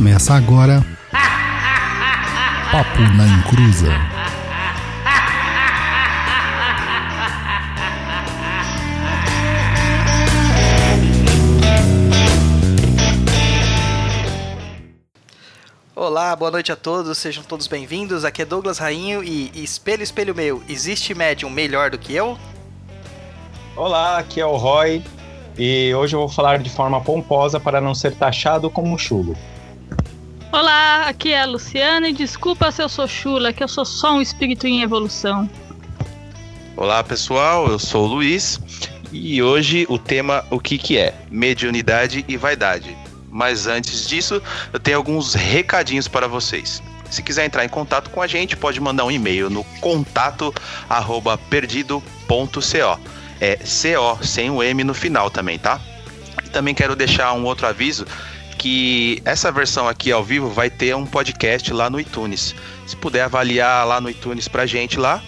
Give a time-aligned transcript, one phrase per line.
[0.00, 0.82] Começa agora.
[2.72, 3.92] Papo na Encruza.
[15.94, 18.24] Olá, boa noite a todos, sejam todos bem-vindos.
[18.24, 22.38] Aqui é Douglas Rainho e espelho, espelho meu, existe médium melhor do que eu?
[23.76, 25.04] Olá, aqui é o Roy
[25.58, 29.36] e hoje eu vou falar de forma pomposa para não ser taxado como chulo.
[30.52, 34.14] Olá, aqui é a Luciana e desculpa se eu sou chula, que eu sou só
[34.14, 35.48] um espírito em evolução.
[36.76, 38.60] Olá pessoal, eu sou o Luiz
[39.12, 41.14] e hoje o tema o que que é?
[41.30, 42.96] Mediunidade e vaidade.
[43.30, 44.42] Mas antes disso,
[44.72, 46.82] eu tenho alguns recadinhos para vocês.
[47.08, 50.52] Se quiser entrar em contato com a gente, pode mandar um e-mail no contato
[50.88, 53.00] arroba perdido.co.
[53.40, 55.80] É CO, sem o M no final também, tá?
[56.52, 58.04] Também quero deixar um outro aviso
[58.60, 62.54] que essa versão aqui ao vivo vai ter um podcast lá no iTunes.
[62.86, 65.22] Se puder avaliar lá no iTunes pra gente lá.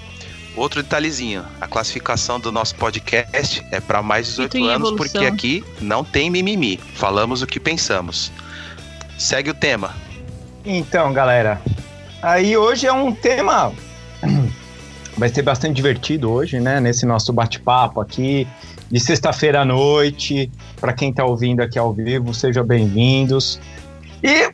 [0.54, 4.96] Outro detalhezinho, a classificação do nosso podcast é para mais de 18 anos, evolução.
[4.96, 6.78] porque aqui não tem mimimi.
[6.94, 8.30] Falamos o que pensamos.
[9.18, 9.94] Segue o tema.
[10.62, 11.58] Então, galera,
[12.20, 13.72] aí hoje é um tema
[15.16, 16.80] vai ser bastante divertido hoje, né?
[16.80, 18.46] Nesse nosso bate-papo aqui
[18.92, 20.52] de sexta-feira à noite.
[20.78, 23.58] Para quem tá ouvindo aqui ao vivo, sejam bem-vindos.
[24.22, 24.52] E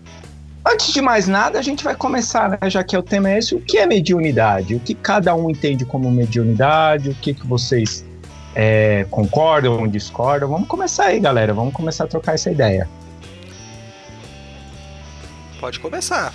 [0.65, 2.71] antes de mais nada, a gente vai começar, né?
[2.71, 4.77] Já que o tema é esse, o que é mediunidade?
[4.77, 7.11] O que cada um entende como mediunidade?
[7.11, 8.05] O que, que vocês
[8.55, 10.49] é, concordam ou discordam?
[10.49, 11.53] Vamos começar aí, galera.
[11.53, 12.89] Vamos começar a trocar essa ideia.
[15.59, 16.33] Pode começar.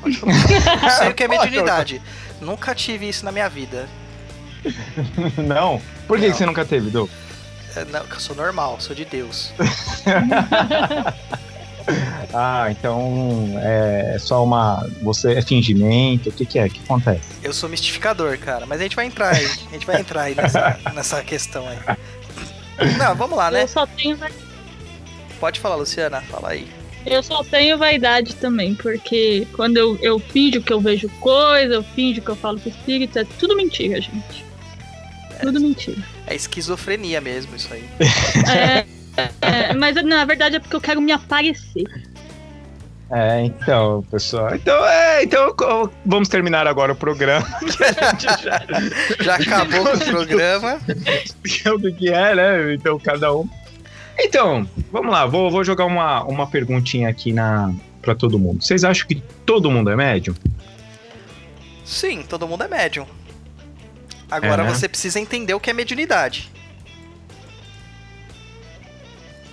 [0.00, 0.80] Pode começar.
[0.80, 2.00] Não sei o que é mediunidade.
[2.40, 3.86] Nunca tive isso na minha vida.
[5.46, 5.78] Não?
[6.08, 6.32] Por que, Não.
[6.32, 7.06] que você nunca teve, Dô?
[7.76, 9.52] É, Não, eu sou normal, sou de Deus.
[12.32, 14.88] Ah, então é só uma.
[15.02, 16.30] Você é fingimento?
[16.30, 16.64] O que, que é?
[16.66, 17.28] O que acontece?
[17.42, 19.44] Eu sou mistificador, cara, mas a gente vai entrar aí.
[19.44, 21.78] A gente vai entrar aí nessa, nessa questão aí.
[22.98, 23.62] Não, vamos lá, né?
[23.62, 24.32] Eu só tenho vai-
[25.38, 26.66] Pode falar, Luciana, fala aí.
[27.04, 31.82] eu só tenho vaidade também, porque quando eu, eu finjo que eu vejo coisa, eu
[31.84, 34.44] finjo que eu falo com espírito, é tudo mentira, gente.
[35.44, 36.02] Tudo mentira.
[36.26, 37.84] É esquizofrenia mesmo isso aí.
[38.48, 38.86] É,
[39.42, 41.84] é, mas na verdade é porque eu quero me aparecer.
[43.10, 44.54] É, então, pessoal.
[44.54, 45.54] Então, é, então
[46.04, 47.46] vamos terminar agora o programa.
[48.18, 48.62] já
[49.22, 50.80] Já acabou com o programa.
[51.24, 52.74] explicou o que é, né?
[52.74, 53.48] Então, cada um.
[54.18, 58.62] Então, vamos lá, vou, vou jogar uma, uma perguntinha aqui na para todo mundo.
[58.62, 59.16] Vocês acham que
[59.46, 60.34] todo mundo é médium?
[61.84, 63.06] Sim, todo mundo é médium.
[64.34, 64.74] Agora É, né?
[64.74, 66.50] você precisa entender o que é mediunidade.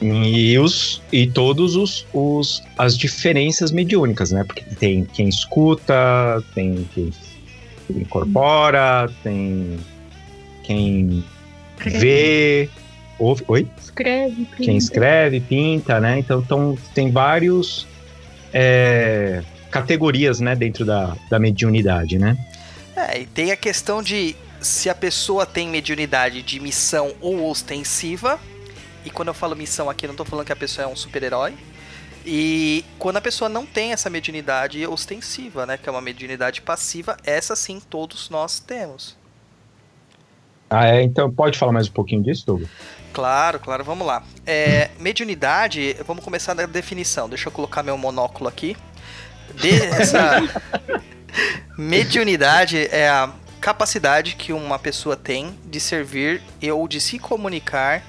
[0.01, 4.43] E, os, e todos os, os as diferenças mediúnicas, né?
[4.43, 7.11] Porque tem quem escuta, tem quem
[7.91, 9.77] incorpora, tem
[10.63, 11.23] quem
[11.85, 12.67] vê,
[13.19, 13.67] ouve, oi?
[13.79, 14.71] Escreve, quem pinta.
[14.71, 16.17] escreve, pinta, né?
[16.17, 17.85] Então, tão- tem vários
[18.51, 22.35] é, categorias, né, dentro da, da mediunidade, né?
[22.95, 28.39] É, e tem a questão de se a pessoa tem mediunidade de missão ou ostensiva.
[29.03, 30.95] E quando eu falo missão aqui, eu não tô falando que a pessoa é um
[30.95, 31.55] super-herói.
[32.25, 35.77] E quando a pessoa não tem essa mediunidade ostensiva, né?
[35.77, 39.17] Que é uma mediunidade passiva, essa sim todos nós temos.
[40.69, 42.69] Ah, é, então pode falar mais um pouquinho disso, Douglas?
[43.11, 44.23] Claro, claro, vamos lá.
[44.45, 47.27] É, mediunidade, vamos começar da definição.
[47.27, 48.77] Deixa eu colocar meu monóculo aqui.
[49.55, 50.37] De- essa
[51.77, 56.41] mediunidade é a capacidade que uma pessoa tem de servir
[56.73, 58.03] ou de se comunicar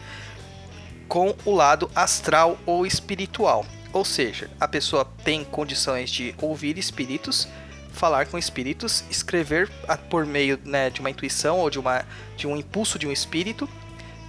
[1.07, 3.67] com o lado astral ou espiritual.
[3.93, 7.47] Ou seja, a pessoa tem condições de ouvir espíritos,
[7.93, 9.71] falar com espíritos, escrever
[10.09, 12.03] por meio né, de uma intuição ou de, uma,
[12.35, 13.69] de um impulso de um espírito,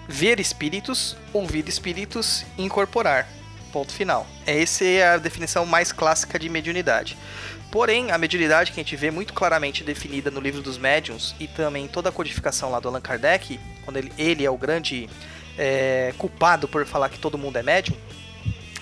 [0.09, 3.29] ver espíritos, ouvir espíritos incorporar.
[3.73, 4.27] Ponto final.
[4.45, 7.17] Essa é a definição mais clássica de mediunidade.
[7.71, 11.47] Porém, a mediunidade que a gente vê muito claramente definida no livro dos médiuns e
[11.47, 15.09] também toda a codificação lá do Allan Kardec, quando ele, ele é o grande
[15.57, 17.97] é, culpado por falar que todo mundo é médium,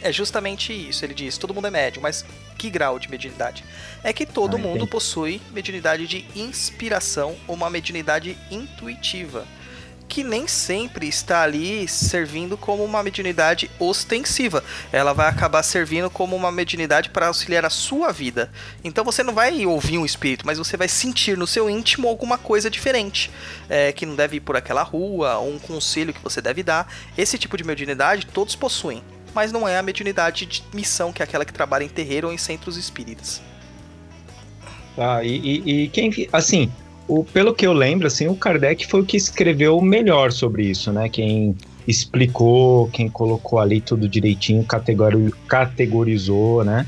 [0.01, 1.05] é justamente isso.
[1.05, 2.25] Ele diz: todo mundo é médium, mas
[2.57, 3.63] que grau de mediunidade?
[4.03, 9.47] É que todo Ah, mundo possui mediunidade de inspiração ou uma mediunidade intuitiva
[10.11, 14.61] que nem sempre está ali servindo como uma mediunidade ostensiva.
[14.91, 18.51] Ela vai acabar servindo como uma mediunidade para auxiliar a sua vida.
[18.83, 22.37] Então você não vai ouvir um espírito, mas você vai sentir no seu íntimo alguma
[22.37, 23.31] coisa diferente,
[23.69, 26.93] é, que não deve ir por aquela rua, ou um conselho que você deve dar.
[27.17, 29.01] Esse tipo de mediunidade todos possuem.
[29.33, 32.33] mas não é a mediunidade de missão, que é aquela que trabalha em terreiro ou
[32.33, 33.41] em centros espíritas.
[34.93, 36.11] Tá, e, e, e quem.
[36.33, 36.69] Assim,
[37.11, 40.93] o, pelo que eu lembro, assim, o Kardec foi o que escreveu melhor sobre isso,
[40.93, 41.09] né?
[41.09, 46.87] Quem explicou, quem colocou ali tudo direitinho, categori, categorizou, né?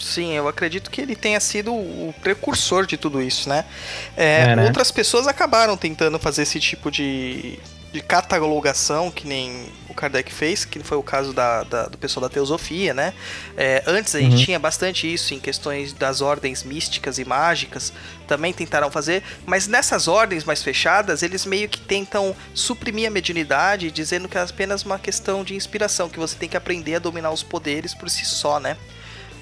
[0.00, 3.64] Sim, eu acredito que ele tenha sido o precursor de tudo isso, né?
[4.16, 4.64] É, É, né?
[4.64, 7.56] Outras pessoas acabaram tentando fazer esse tipo de,
[7.94, 12.22] de catalogação, que nem o Kardec fez, que foi o caso da, da- do pessoal
[12.22, 13.14] da teosofia, né?
[13.56, 14.44] É, antes a gente Uhum.
[14.44, 17.92] tinha bastante isso em questões das ordens místicas e mágicas,
[18.26, 23.92] também tentaram fazer, mas nessas ordens mais fechadas, eles meio que tentam suprimir a mediunidade,
[23.92, 27.30] dizendo que é apenas uma questão de inspiração, que você tem que aprender a dominar
[27.30, 28.76] os poderes por si só, né?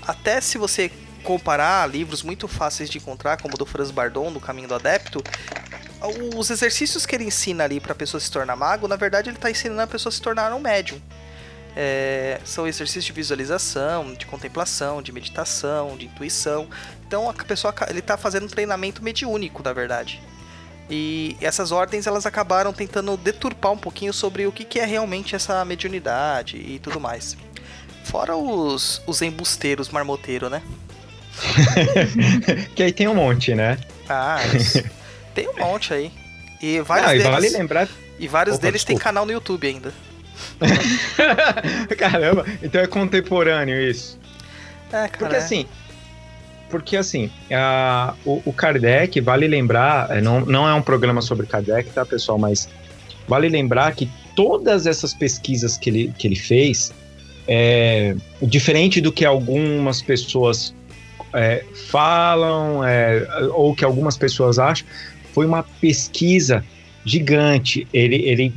[0.07, 0.91] Até se você
[1.23, 5.23] comparar livros muito fáceis de encontrar, como o do Franz Bardon, do Caminho do Adepto,
[6.37, 9.51] os exercícios que ele ensina ali pra pessoa se tornar mago, na verdade ele tá
[9.51, 11.01] ensinando a pessoa a se tornar um médium.
[11.75, 16.69] É, são exercícios de visualização, de contemplação, de meditação, de intuição.
[17.07, 20.21] Então a pessoa ele tá fazendo um treinamento mediúnico, na verdade.
[20.91, 25.35] E essas ordens elas acabaram tentando deturpar um pouquinho sobre o que, que é realmente
[25.35, 27.37] essa mediunidade e tudo mais.
[28.05, 30.63] Fora os, os embusteiros marmoteiros, né?
[32.75, 33.79] que aí tem um monte, né?
[34.09, 34.83] Ah, isso.
[35.35, 36.11] tem um monte aí.
[36.61, 37.89] E vários e deles, vale lembrar.
[38.19, 39.93] e vários Opa, deles têm canal no YouTube ainda.
[41.99, 44.19] Caramba, então é contemporâneo isso.
[44.89, 45.11] É, cara.
[45.19, 45.39] Porque é.
[45.39, 45.67] assim,
[46.71, 51.47] porque assim, a- o, o Kardec, vale lembrar, é, não, não é um programa sobre
[51.47, 52.39] Kardec, tá, pessoal?
[52.39, 52.69] Mas
[53.29, 56.93] vale lembrar que todas essas pesquisas que ele, que ele fez,
[57.47, 60.75] é, diferente do que algumas pessoas
[61.35, 64.87] é, falam, é, ou que algumas pessoas acham,
[65.33, 66.65] foi uma pesquisa
[67.05, 67.87] gigante.
[67.93, 68.55] Ele, ele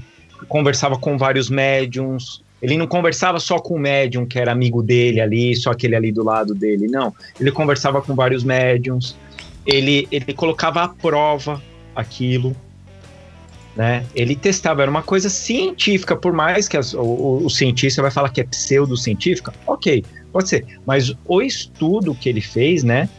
[0.47, 5.19] conversava com vários médiums, ele não conversava só com o médium que era amigo dele
[5.21, 7.13] ali, só aquele ali do lado dele, não.
[7.39, 9.15] Ele conversava com vários médiums,
[9.65, 11.61] ele, ele colocava à prova
[11.95, 12.55] aquilo,
[13.75, 14.05] né?
[14.15, 18.29] Ele testava, era uma coisa científica, por mais que as- o, o- cientista vai falar
[18.29, 20.65] que é pseudocientífica, ok, pode ser.
[20.85, 23.09] Mas o estudo que ele fez, né,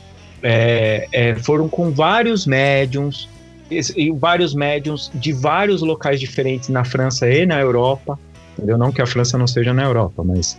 [0.43, 3.29] é, é, foram com vários médiums,
[3.71, 8.19] e vários médiums de vários locais diferentes na França e na Europa,
[8.57, 8.79] entendeu?
[8.79, 10.57] Não que a França não seja na Europa, mas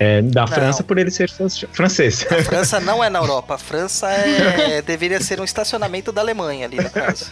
[0.00, 2.24] é, da França por ele ser fran- francês.
[2.30, 3.54] A França não é na Europa.
[3.54, 7.30] A França é, deveria ser um estacionamento da Alemanha ali, no caso.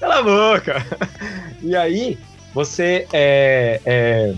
[0.00, 0.86] Cala a boca!
[1.62, 2.18] E aí,
[2.52, 3.06] você.
[3.12, 4.34] É, é,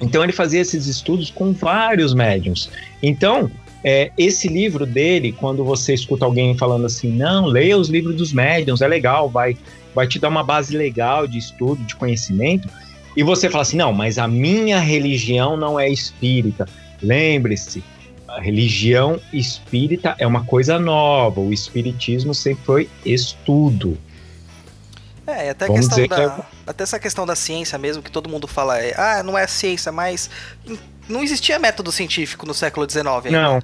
[0.00, 2.70] Então, ele fazia esses estudos com vários médiums.
[3.02, 3.50] Então,
[3.88, 8.34] é, esse livro dele, quando você escuta alguém falando assim, não, leia os livros dos
[8.34, 9.56] médiums, é legal, vai,
[9.94, 12.68] vai te dar uma base legal de estudo, de conhecimento.
[13.16, 16.68] E você fala assim, não, mas a minha religião não é espírita.
[17.02, 17.82] Lembre-se,
[18.28, 21.40] a religião espírita é uma coisa nova.
[21.40, 23.96] O espiritismo sempre foi estudo.
[25.26, 26.46] É, e até a questão dizer que da.
[26.66, 29.90] Até essa questão da ciência mesmo, que todo mundo fala é, ah, não é ciência,
[29.90, 30.28] mas
[31.08, 33.30] não existia método científico no século XIX ainda.
[33.30, 33.58] Não,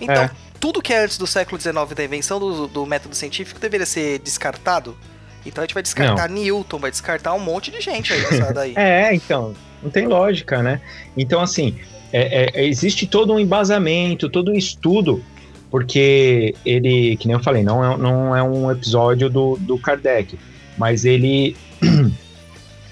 [0.00, 0.30] Então, é.
[0.60, 4.18] tudo que é antes do século XIX da invenção do, do método científico deveria ser
[4.20, 4.96] descartado.
[5.44, 8.22] Então a gente vai descartar Newton, vai descartar um monte de gente aí
[8.52, 8.74] daí.
[8.76, 10.80] É, então, não tem lógica, né?
[11.16, 11.76] Então, assim,
[12.12, 15.22] é- é- existe todo um embasamento, todo um estudo,
[15.70, 20.36] porque ele, que nem eu falei, não é, não é um episódio do, do Kardec,
[20.76, 21.56] mas ele,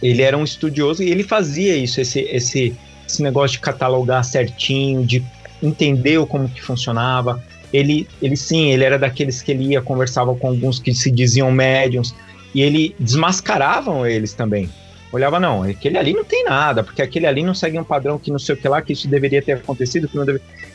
[0.03, 5.05] ele era um estudioso e ele fazia isso, esse, esse, esse negócio de catalogar certinho,
[5.05, 5.25] de
[5.63, 7.43] entender como que funcionava.
[7.73, 11.51] Ele, ele sim, ele era daqueles que ele ia, conversava com alguns que se diziam
[11.51, 12.15] médiums,
[12.55, 14.71] e ele desmascaravam eles também
[15.17, 18.31] olhava, não, aquele ali não tem nada, porque aquele ali não segue um padrão que
[18.31, 20.27] não sei o que lá, que isso deveria ter acontecido, que não.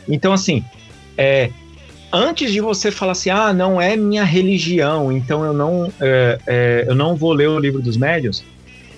[0.08, 0.64] Então, assim,
[1.16, 1.50] é,
[2.12, 6.84] antes de você falar assim, ah, não é minha religião, então eu não, é, é,
[6.88, 8.42] eu não vou ler o livro dos médiuns,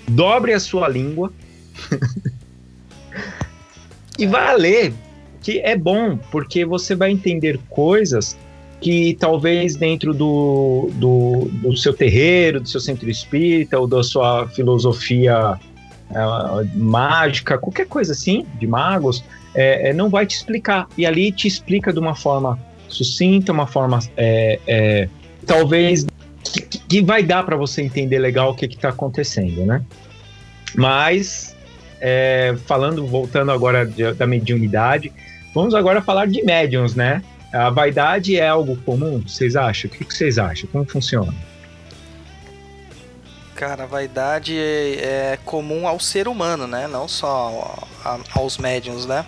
[0.09, 1.33] dobre a sua língua
[4.23, 4.93] e vá ler,
[5.41, 8.39] que é bom, porque você vai entender coisas
[8.81, 14.49] que talvez dentro do, do, do seu terreiro, do seu centro espírita ou da sua
[14.49, 15.59] filosofia
[16.11, 19.25] eh, mágica, qualquer coisa assim, de magos,
[19.55, 20.89] eh, eh, não vai te explicar.
[20.97, 25.09] E ali te explica de uma forma sucinta, uma forma eh, eh,
[25.47, 26.07] talvez
[26.45, 29.83] que, que vai dar para você entender legal o que está acontecendo, né?
[30.75, 31.52] Mas
[32.05, 35.13] eh, falando, voltando agora de- da mediunidade,
[35.55, 37.23] vamos agora falar de médiums, né?
[37.53, 39.89] A vaidade é algo comum, vocês acham?
[39.89, 40.69] O que que vocês acham?
[40.73, 41.33] Como funciona?
[43.55, 46.89] Cara, a vaidade é, é comum ao ser humano, né?
[46.89, 49.25] Não só a- aos médiums, né?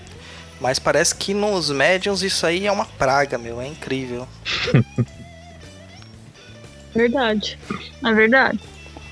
[0.61, 3.61] Mas parece que nos médiums isso aí é uma praga, meu.
[3.61, 4.27] É incrível.
[6.95, 7.59] Verdade.
[8.05, 8.61] É verdade.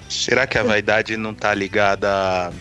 [0.08, 2.52] Será que a vaidade não tá ligada,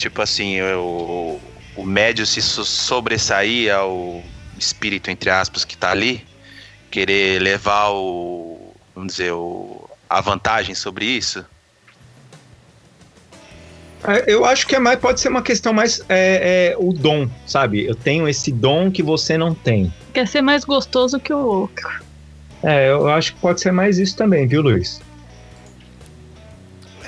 [0.00, 1.38] tipo assim, o,
[1.76, 4.22] o médio se so- sobressair ao
[4.58, 6.24] espírito, entre aspas, que tá ali?
[6.90, 11.44] Querer levar o, vamos dizer, o, a vantagem sobre isso?
[14.04, 17.28] É, Eu acho que é mais, pode ser uma questão mais é, é, o dom,
[17.46, 17.86] sabe?
[17.86, 19.92] Eu tenho esse dom que você não tem.
[20.14, 21.88] Quer ser mais gostoso que o outro.
[22.62, 25.00] É, eu acho que pode ser mais isso também, viu, Luiz?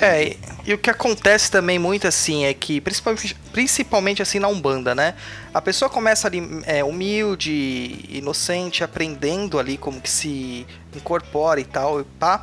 [0.02, 4.96] É, e, o que acontece também muito assim é que, principalmente, principalmente assim na Umbanda,
[4.96, 5.14] né?
[5.54, 12.00] A pessoa começa ali é, humilde, inocente, aprendendo ali como que se incorpora e tal,
[12.00, 12.42] e pá.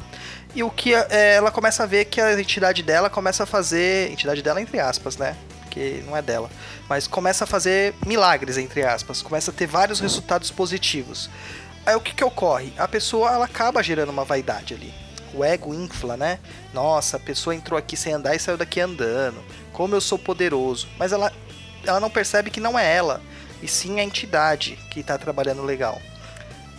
[0.55, 4.09] E o que é, ela começa a ver que a entidade dela começa a fazer.
[4.09, 5.35] Entidade dela, entre aspas, né?
[5.63, 6.49] Porque não é dela.
[6.87, 9.21] Mas começa a fazer milagres, entre aspas.
[9.21, 11.29] Começa a ter vários resultados positivos.
[11.85, 12.71] Aí o que, que ocorre?
[12.77, 15.08] A pessoa ela acaba gerando uma vaidade ali.
[15.33, 16.39] O ego infla, né?
[16.73, 19.37] Nossa, a pessoa entrou aqui sem andar e saiu daqui andando.
[19.71, 20.87] Como eu sou poderoso.
[20.97, 21.31] Mas ela,
[21.85, 23.21] ela não percebe que não é ela,
[23.61, 26.01] e sim a entidade que tá trabalhando legal.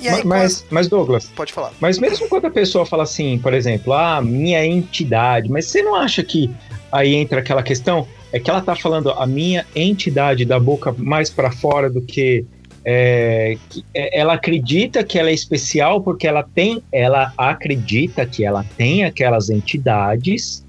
[0.00, 1.72] E aí, Ma- mas, mas, Douglas, pode falar.
[1.78, 5.94] mas mesmo quando a pessoa fala assim, por exemplo, ah, minha entidade, mas você não
[5.94, 6.50] acha que
[6.90, 8.08] aí entra aquela questão?
[8.32, 12.46] É que ela tá falando a minha entidade da boca mais para fora do que,
[12.84, 13.56] é,
[13.94, 19.04] é, ela acredita que ela é especial porque ela tem, ela acredita que ela tem
[19.04, 20.64] aquelas entidades,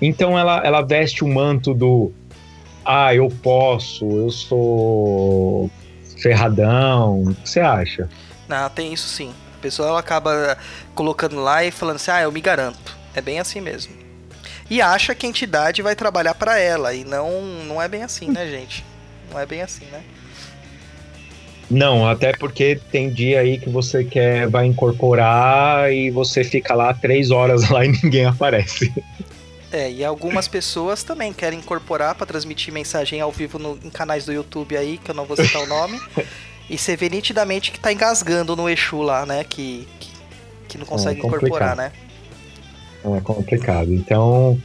[0.00, 2.12] então ela, ela veste o manto do
[2.84, 5.70] ah, eu posso, eu sou
[6.18, 8.08] ferradão, o que você acha?
[8.48, 9.32] Não, tem isso sim.
[9.56, 10.56] A pessoa ela acaba
[10.94, 12.98] colocando lá e falando assim: ah, eu me garanto.
[13.14, 13.92] É bem assim mesmo.
[14.68, 16.94] E acha que a entidade vai trabalhar pra ela.
[16.94, 18.84] E não, não é bem assim, né, gente?
[19.30, 20.02] Não é bem assim, né?
[21.70, 26.92] Não, até porque tem dia aí que você quer, vai incorporar e você fica lá
[26.92, 28.92] três horas lá e ninguém aparece.
[29.72, 34.24] É, e algumas pessoas também querem incorporar pra transmitir mensagem ao vivo no- em canais
[34.26, 36.00] do YouTube aí, que eu não vou citar o nome.
[36.72, 39.42] E você vê nitidamente que tá engasgando no Exu lá, né?
[39.42, 40.08] Que, que,
[40.68, 41.46] que não consegue complicado.
[41.48, 41.92] incorporar, né?
[43.04, 43.92] É complicado.
[43.92, 44.56] Então,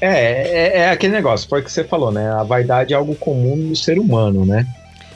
[0.00, 2.30] é, é, é aquele negócio, foi o que você falou, né?
[2.30, 4.64] A vaidade é algo comum no ser humano, né?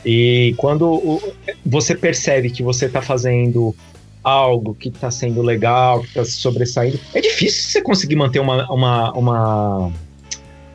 [0.04, 1.20] E quando
[1.64, 3.74] você percebe que você tá fazendo
[4.22, 8.70] algo que tá sendo legal, que tá se sobressaindo, é difícil você conseguir manter uma,
[8.70, 9.92] uma, uma,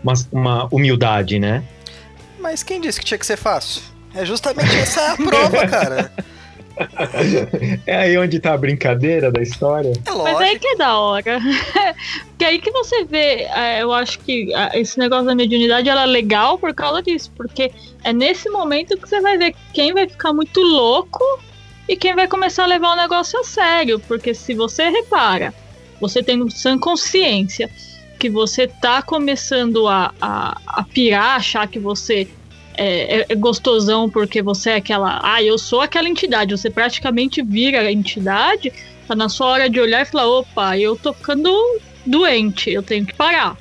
[0.03, 1.63] uma, uma humildade, né?
[2.39, 3.81] Mas quem disse que tinha que ser fácil?
[4.13, 6.12] É justamente essa a prova, cara.
[7.86, 9.89] É aí onde tá a brincadeira da história.
[9.89, 10.39] É Mas lógico.
[10.39, 11.39] aí que é da hora.
[12.29, 16.03] Porque aí que você vê, é, eu acho que ah, esse negócio da mediunidade ela
[16.03, 17.31] é legal por causa disso.
[17.36, 17.71] Porque
[18.03, 21.24] é nesse momento que você vai ver quem vai ficar muito louco
[21.88, 24.00] e quem vai começar a levar o negócio a sério.
[24.00, 25.53] Porque se você repara,
[26.00, 27.69] você tendo sã consciência
[28.19, 32.27] que você tá começando a, a, a pirar, achar que você
[32.79, 35.19] é, é- é gostosão porque você é aquela.
[35.24, 36.57] Ah, eu sou aquela entidade.
[36.57, 38.71] Você praticamente vira a entidade.
[39.07, 41.51] Tá na sua hora de olhar e falar: opa, eu tô ficando
[42.05, 43.57] doente, eu tenho que parar.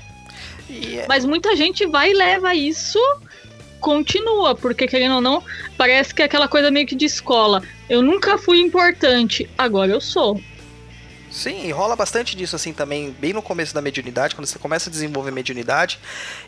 [0.70, 2.98] E é- Mas muita gente vai e leva isso,
[3.80, 5.42] continua, porque querendo ou não,
[5.76, 7.62] parece que é aquela coisa meio que de escola.
[7.88, 10.40] Eu nunca fui importante, agora eu sou.
[11.30, 14.88] Sim, e rola bastante disso assim também, bem no começo da mediunidade, quando você começa
[14.88, 15.99] a desenvolver mediunidade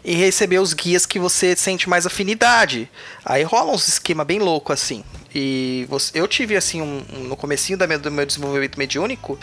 [0.03, 2.91] e receber os guias que você sente mais afinidade.
[3.25, 5.05] Aí rola uns esquema bem louco assim.
[5.35, 9.39] E você- eu tive assim um, um- no comecinho da do meu desenvolvimento mediúnico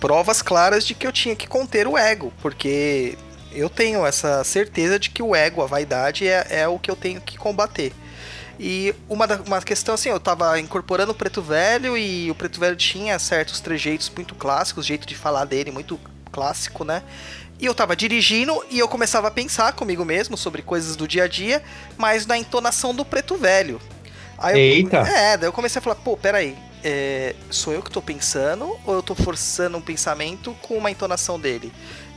[0.00, 3.18] provas claras de que eu tinha que conter o ego, porque
[3.52, 6.96] eu tenho essa certeza de que o ego, a vaidade é, é o que eu
[6.96, 7.92] tenho que combater.
[8.58, 12.74] E uma, uma questão assim, eu tava incorporando o Preto Velho e o Preto Velho
[12.74, 15.98] tinha certos trejeitos muito clássicos, jeito de falar dele muito
[16.32, 17.02] clássico, né?
[17.60, 21.24] E eu tava dirigindo e eu começava a pensar comigo mesmo sobre coisas do dia
[21.24, 21.62] a dia,
[21.96, 23.80] mas na entonação do Preto Velho.
[24.36, 24.98] Aí eu- Eita!
[25.08, 28.94] é, daí eu comecei a falar, pô, peraí, é, sou eu que tô pensando ou
[28.94, 31.72] eu tô forçando um pensamento com uma entonação dele?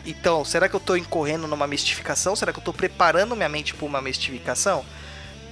[0.05, 2.35] Então, será que eu tô incorrendo numa mistificação?
[2.35, 4.83] Será que eu tô preparando minha mente pra uma mistificação?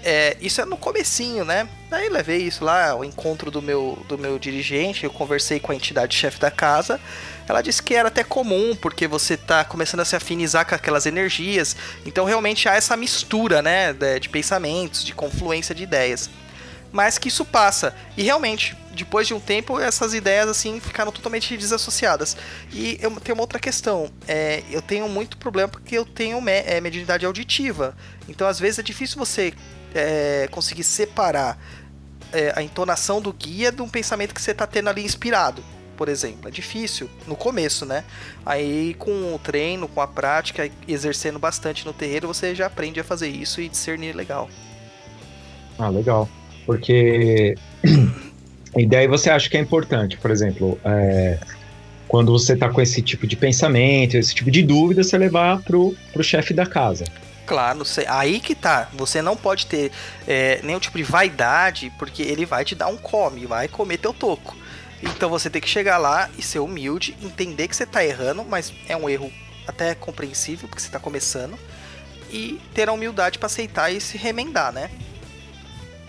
[0.04, 1.68] É, isso é no comecinho, né?
[1.90, 5.76] Daí levei isso lá, o encontro do meu, do meu dirigente, eu conversei com a
[5.76, 7.00] entidade chefe da casa.
[7.48, 11.06] Ela disse que era até comum, porque você tá começando a se afinizar com aquelas
[11.06, 11.76] energias.
[12.06, 13.92] Então realmente há essa mistura, né?
[13.92, 16.30] De, de pensamentos, de confluência de ideias.
[16.92, 17.96] mas que isso passa.
[18.18, 22.36] E realmente, depois de um tempo, essas ideias assim ficaram totalmente desassociadas.
[22.72, 24.12] E eu tenho uma outra questão.
[24.28, 27.96] É, eu tenho muito problema porque eu tenho me é, mediunidade auditiva.
[28.28, 29.54] Então, às vezes, é difícil você
[29.94, 31.58] é, conseguir separar
[32.32, 35.64] é, a entonação do guia de um pensamento que você está tendo ali inspirado.
[35.98, 38.06] Por exemplo, é difícil no começo, né?
[38.46, 43.04] Aí com o treino, com a prática, exercendo bastante no terreiro, você já aprende a
[43.04, 44.50] fazer isso e discernir legal.
[45.78, 46.30] Ah, legal.
[46.66, 47.56] Porque
[48.78, 51.38] e daí você acha que é importante, por exemplo, é,
[52.08, 55.94] quando você está com esse tipo de pensamento, esse tipo de dúvida, você levar pro,
[56.14, 57.04] pro chefe da casa.
[57.50, 58.90] Claro, aí que tá.
[58.94, 59.92] Você não pode ter
[60.28, 64.14] é, nenhum tipo de vaidade, porque ele vai te dar um come, vai comer teu
[64.14, 64.56] toco.
[65.02, 68.72] Então você tem que chegar lá e ser humilde, entender que você tá errando, mas
[68.88, 69.34] é um erro
[69.68, 71.58] até compreensível, porque você tá começando,
[72.30, 74.92] e ter a humildade para aceitar e se remendar, né?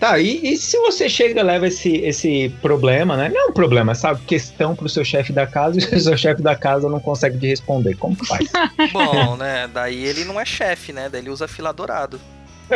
[0.01, 3.29] Tá, e, e, se você chega e leva esse, esse problema, né?
[3.29, 4.19] Não é um problema, sabe?
[4.25, 7.45] Questão pro seu chefe da casa e o seu chefe da casa não consegue te
[7.45, 7.95] responder.
[7.97, 8.49] Como faz?
[8.91, 9.69] Bom, né?
[9.71, 11.07] Daí ele não é chefe, né?
[11.07, 12.19] Daí ele usa fila dourado.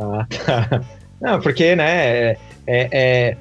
[0.00, 0.82] ah, tá.
[1.20, 2.30] Não, porque, né?
[2.30, 3.36] É, é, é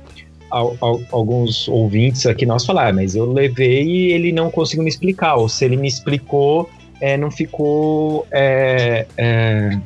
[0.51, 5.33] alguns ouvintes aqui nós falaram, ah, mas eu levei e ele não conseguiu me explicar.
[5.37, 6.69] Ou se ele me explicou,
[7.01, 9.79] é, não ficou é, é,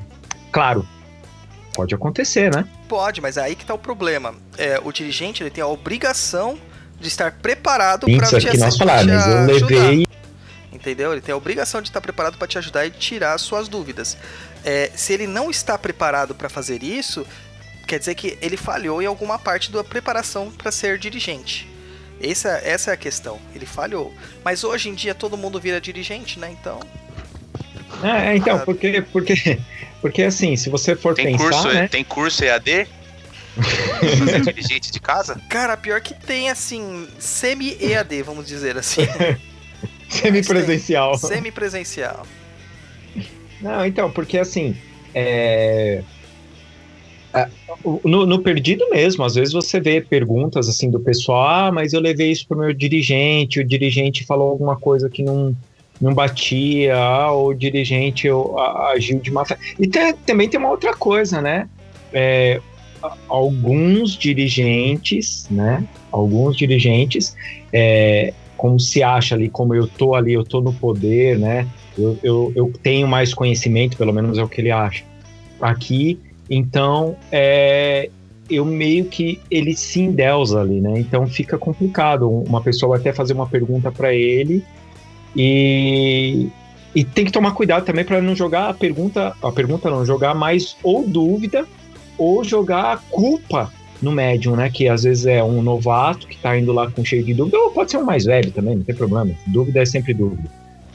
[0.51, 0.85] claro.
[1.73, 2.65] Pode acontecer, né?
[2.87, 4.35] Pode, mas é aí que tá o problema.
[4.57, 6.57] É, o dirigente ele tem a obrigação
[6.99, 10.05] de estar preparado para te, que nós falar, mas eu levei
[10.71, 11.11] entendeu?
[11.11, 14.17] Ele tem a obrigação de estar preparado para te ajudar e tirar as suas dúvidas.
[14.63, 17.25] É, se ele não está preparado para fazer isso,
[17.87, 21.69] quer dizer que ele falhou em alguma parte da preparação para ser dirigente.
[22.21, 23.39] Essa, essa é a questão.
[23.53, 24.13] Ele falhou.
[24.43, 26.51] Mas hoje em dia todo mundo vira dirigente, né?
[26.51, 26.79] Então.
[28.03, 29.59] É, então, porque, porque
[30.01, 31.43] porque assim, se você for tem pensar.
[31.43, 31.87] Curso, né?
[31.87, 32.87] Tem curso EAD?
[34.01, 35.39] Você é dirigente de casa?
[35.49, 39.01] Cara, pior que tem, assim, semi-EAD, vamos dizer assim.
[40.07, 41.17] Semi-presencial.
[41.17, 42.25] Semi-presencial.
[43.61, 44.75] Não, então, porque assim.
[45.13, 46.01] É...
[48.03, 52.01] No, no, perdido mesmo, às vezes você vê perguntas assim do pessoal, ah, mas eu
[52.01, 55.55] levei isso pro meu dirigente, o dirigente falou alguma coisa que não,
[56.01, 58.27] não batia, ah, o dirigente
[58.93, 59.57] agiu de má fé.
[59.79, 59.87] E
[60.25, 61.69] também tem uma outra coisa, né?
[62.11, 62.59] É,
[63.29, 65.83] alguns dirigentes, né?
[66.11, 67.35] Alguns dirigentes,
[67.71, 71.67] é, como se acha ali, como eu tô ali, eu tô no poder, né?
[71.97, 75.03] Eu, eu, eu tenho mais conhecimento, pelo menos é o que ele acha.
[75.61, 78.09] Aqui, então, é,
[78.49, 80.99] eu meio que ele se endeusa ali, né?
[80.99, 82.29] Então fica complicado.
[82.29, 84.63] Uma pessoa até fazer uma pergunta para ele
[85.35, 86.49] e,
[86.93, 90.33] e tem que tomar cuidado também para não jogar a pergunta, a pergunta não, jogar
[90.33, 91.65] mais ou dúvida
[92.17, 94.69] ou jogar a culpa no médium, né?
[94.69, 97.71] Que às vezes é um novato que tá indo lá com cheio de dúvida, ou
[97.71, 99.31] pode ser um mais velho também, não tem problema.
[99.47, 100.49] Dúvida é sempre dúvida.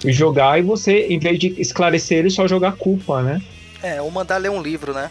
[0.05, 3.41] E jogar e você, em vez de esclarecer ele, só jogar culpa, né?
[3.83, 5.11] É, ou mandar ler um livro, né?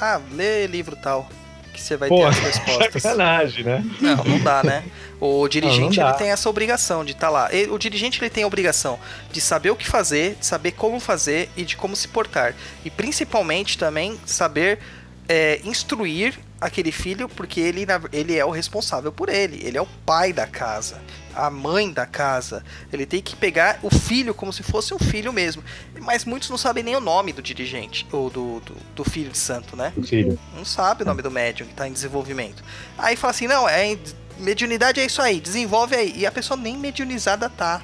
[0.00, 1.28] Ah, lê livro tal
[1.76, 3.02] que você vai Pô, ter as respostas.
[3.02, 3.84] Sacanagem, né?
[4.00, 4.84] Não, não dá, né?
[5.20, 7.48] O dirigente não, não ele tem essa obrigação de estar tá lá.
[7.70, 8.98] o dirigente ele tem a obrigação
[9.30, 12.54] de saber o que fazer, de saber como fazer e de como se portar.
[12.84, 14.78] E principalmente também saber
[15.28, 19.60] é, instruir aquele filho, porque ele, ele é o responsável por ele.
[19.64, 21.00] Ele é o pai da casa,
[21.36, 22.64] a mãe da casa.
[22.92, 25.62] Ele tem que pegar o filho como se fosse um filho mesmo.
[26.00, 29.38] Mas muitos não sabem nem o nome do dirigente, ou do, do, do filho de
[29.38, 29.92] santo, né?
[30.04, 30.38] Filho.
[30.54, 32.64] Não sabe o nome do médium que está em desenvolvimento.
[32.96, 33.96] Aí fala assim: não, é
[34.38, 36.12] mediunidade é isso aí, desenvolve aí.
[36.16, 37.82] E a pessoa nem mediunizada tá.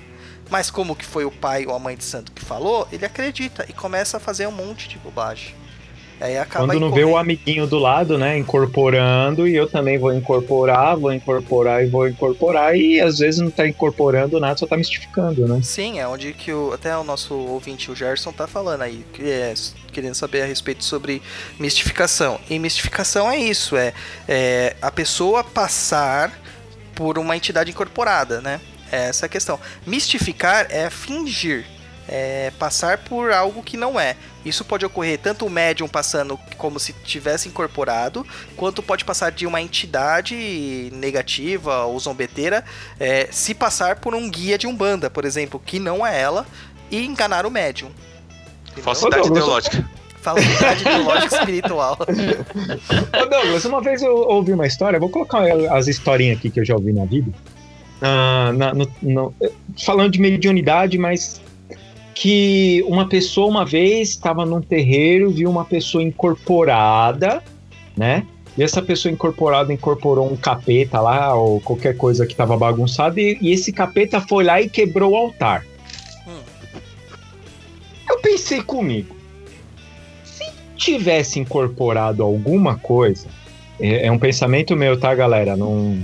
[0.51, 3.65] Mas como que foi o pai ou a mãe de santo que falou, ele acredita
[3.69, 5.55] e começa a fazer um monte de bobagem.
[6.23, 10.15] Aí acaba Quando não vê o amiguinho do lado, né, incorporando, e eu também vou
[10.15, 14.77] incorporar, vou incorporar e vou incorporar, e às vezes não tá incorporando nada, só tá
[14.77, 15.61] mistificando, né?
[15.65, 19.29] Sim, é onde que o, até o nosso ouvinte, o Gerson, tá falando aí, que
[19.29, 19.53] é
[19.93, 21.21] querendo saber a respeito sobre
[21.59, 22.39] mistificação.
[22.49, 23.93] E mistificação é isso, é,
[24.29, 26.41] é a pessoa passar
[26.95, 28.61] por uma entidade incorporada, né?
[28.93, 29.59] É essa é a questão.
[29.85, 31.65] Mistificar é fingir
[32.15, 34.17] é, passar por algo que não é.
[34.45, 39.47] Isso pode ocorrer tanto o médium passando como se tivesse incorporado, quanto pode passar de
[39.47, 42.63] uma entidade negativa ou zombeteira
[43.01, 46.47] é, se passar por um guia de umbanda, por exemplo, que não é ela,
[46.91, 47.91] e enganar o médium.
[48.83, 49.89] Falsidade ideológica.
[50.21, 51.97] Falsidade ideológica espiritual.
[53.23, 56.65] Ô Douglas, uma vez eu ouvi uma história, vou colocar as historinhas aqui que eu
[56.65, 57.33] já ouvi na vida.
[58.03, 59.35] Uh, na, no, no,
[59.83, 61.41] falando de mediunidade, mas
[62.15, 67.43] que uma pessoa uma vez estava num terreiro, viu uma pessoa incorporada
[67.97, 68.27] né?
[68.57, 73.39] E essa pessoa incorporada incorporou um capeta lá, ou qualquer coisa que tava bagunçada, e,
[73.41, 75.65] e esse capeta foi lá e quebrou o altar.
[76.27, 76.41] Hum.
[78.11, 79.17] Eu pensei comigo,
[80.23, 80.45] se
[80.77, 83.29] tivesse incorporado alguma coisa,
[83.81, 85.57] é, é um pensamento meu, tá, galera?
[85.57, 85.99] Não.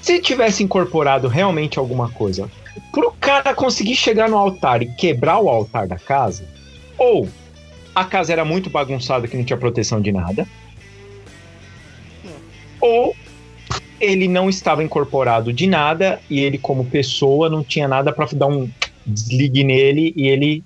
[0.00, 2.50] Se tivesse incorporado realmente alguma coisa,
[2.92, 6.44] pro cara conseguir chegar no altar e quebrar o altar da casa,
[6.98, 7.28] ou
[7.94, 10.46] a casa era muito bagunçada que não tinha proteção de nada,
[12.80, 13.14] ou
[14.00, 18.48] ele não estava incorporado de nada e ele como pessoa não tinha nada para dar
[18.48, 18.68] um
[19.06, 20.64] desligue nele e ele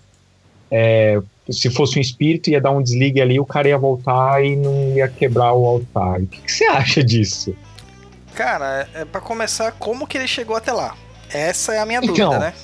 [0.70, 4.56] é, se fosse um espírito ia dar um desligue ali o cara ia voltar e
[4.56, 6.20] não ia quebrar o altar.
[6.20, 7.54] O que, que você acha disso?
[8.34, 10.96] Cara, é para começar, como que ele chegou até lá?
[11.30, 12.54] Essa é a minha Então, dúvida, né?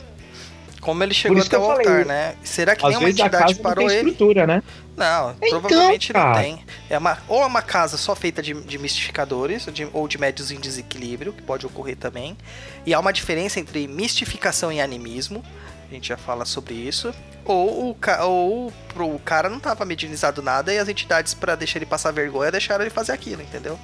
[0.81, 2.35] Como ele chegou até o eu falei, altar, né?
[2.43, 4.11] Será que nenhuma entidade casa não parou tem ele?
[4.11, 4.63] estrutura, né?
[4.97, 6.41] Não, Então, provavelmente não cara.
[6.43, 6.65] tem.
[6.91, 10.51] É uma, ou é uma casa só feita de, de mistificadores, de- ou de médios
[10.51, 12.37] em desequilíbrio, que pode ocorrer também.
[12.85, 15.43] E há uma diferença entre mistificação e animismo.
[15.89, 17.15] A gente já fala sobre isso.
[17.45, 21.79] Ou o, ca- ou pro cara não tava medianizado nada e as entidades, pra deixar
[21.79, 23.79] ele passar vergonha, deixaram ele fazer aquilo, entendeu?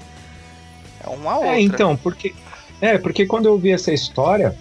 [1.05, 1.53] É uma outra.
[1.53, 2.35] É, então, porque.
[2.81, 4.57] É, porque quando eu vi essa história,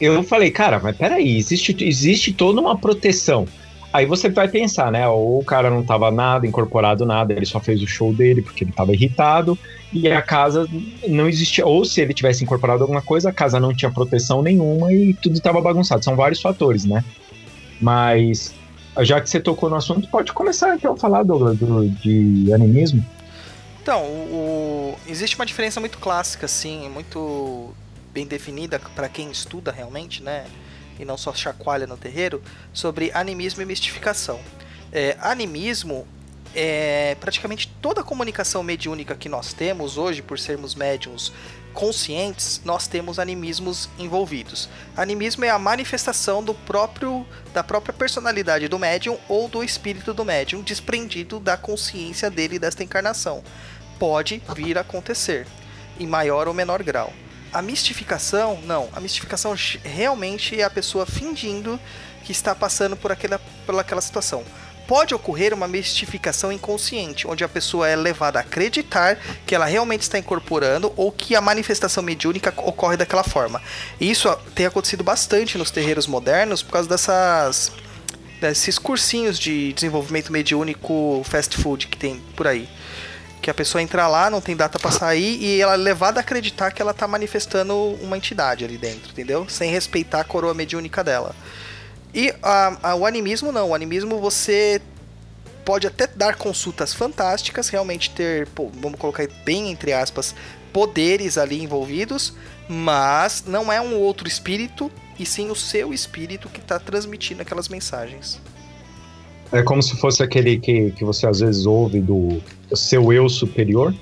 [0.00, 3.46] eu falei, cara, mas peraí, existe, existe toda uma proteção.
[3.92, 5.06] Aí você vai pensar, né?
[5.08, 8.62] Ou o cara não tava nada, incorporado nada, ele só fez o show dele porque
[8.62, 9.58] ele tava irritado,
[9.92, 10.68] e a casa
[11.08, 11.66] não existia.
[11.66, 15.40] Ou se ele tivesse incorporado alguma coisa, a casa não tinha proteção nenhuma e tudo
[15.40, 16.04] tava bagunçado.
[16.04, 17.04] São vários fatores, né?
[17.80, 18.54] Mas.
[19.02, 23.04] Já que você tocou no assunto, pode começar então a falar, Douglas, do, de animismo.
[23.80, 27.70] Então, o, o- existe uma diferença muito clássica, assim, muito
[28.12, 30.46] bem definida para quem estuda realmente, né?
[30.98, 32.42] E não só chacoalha no terreiro,
[32.72, 34.40] sobre animismo e mistificação.
[34.92, 36.06] É, animismo
[36.54, 41.32] é praticamente toda a comunicação mediúnica que nós temos hoje, por sermos médiums
[41.72, 44.68] conscientes, nós temos animismos envolvidos.
[44.96, 50.24] Animismo é a manifestação do próprio da própria personalidade do médium ou do espírito do
[50.24, 53.42] médium desprendido da consciência dele desta encarnação.
[53.98, 55.46] Pode vir a acontecer
[55.98, 57.12] em maior ou menor grau.
[57.52, 58.88] A mistificação, não.
[58.92, 61.80] A mistificação realmente é a pessoa fingindo
[62.24, 64.44] que está passando por aquela, por aquela situação.
[64.86, 70.02] Pode ocorrer uma mistificação inconsciente, onde a pessoa é levada a acreditar que ela realmente
[70.02, 73.62] está incorporando ou que a manifestação mediúnica ocorre daquela forma.
[74.00, 77.72] Isso tem acontecido bastante nos terreiros modernos por causa dessas
[78.40, 82.68] desses cursinhos de desenvolvimento mediúnico fast food que tem por aí.
[83.40, 86.22] Que a pessoa entra lá, não tem data pra sair e ela é levada a
[86.22, 89.48] acreditar que ela tá manifestando uma entidade ali dentro, entendeu?
[89.48, 91.34] Sem respeitar a coroa mediúnica dela.
[92.12, 94.82] E a- a- o animismo não, o animismo você
[95.64, 100.34] pode até dar consultas fantásticas, realmente ter, pô, vamos colocar bem entre aspas,
[100.72, 102.34] poderes ali envolvidos,
[102.68, 107.68] mas não é um outro espírito, e sim o seu espírito que está transmitindo aquelas
[107.68, 108.40] mensagens.
[109.52, 112.40] É como se fosse aquele que, que você às vezes ouve do
[112.74, 113.94] seu eu superior.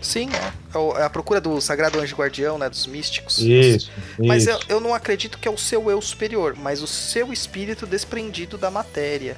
[0.00, 3.38] Sim, é, é a procura do sagrado anjo guardião, né, dos místicos.
[3.38, 3.90] Isso.
[4.18, 4.50] Mas isso.
[4.50, 8.58] eu, eu não acredito que é o seu eu superior, mas o seu espírito desprendido
[8.58, 9.36] da matéria.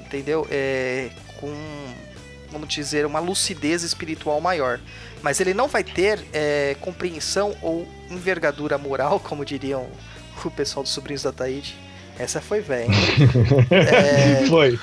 [0.00, 0.46] Entendeu?
[0.50, 1.54] É, com,
[2.50, 4.80] vamos dizer, uma lucidez espiritual maior.
[5.22, 9.86] Mas ele não vai ter é, compreensão ou envergadura moral, como diriam
[10.44, 11.76] o pessoal dos sobrinhos da Taíde.
[12.18, 12.88] Essa foi velha.
[13.70, 14.78] É, Foi.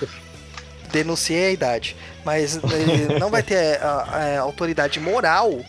[0.91, 1.95] Denunciei a idade.
[2.25, 5.61] Mas ele não vai ter a, a autoridade moral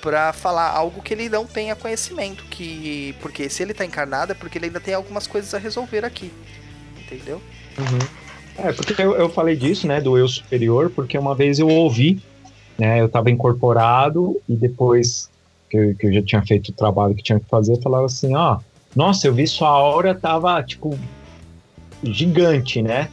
[0.00, 2.44] pra falar algo que ele não tenha conhecimento.
[2.44, 6.04] Que, porque se ele tá encarnado é porque ele ainda tem algumas coisas a resolver
[6.04, 6.32] aqui.
[6.98, 7.40] Entendeu?
[8.56, 12.22] É, porque eu, eu falei disso, né, do eu superior, porque uma vez eu ouvi,
[12.78, 15.28] né, eu tava incorporado e depois
[15.68, 18.34] que eu, que eu já tinha feito o trabalho que tinha que fazer, falava assim,
[18.36, 18.58] ó,
[18.94, 20.96] nossa, eu vi sua aura tava, tipo,
[22.02, 23.08] gigante, né?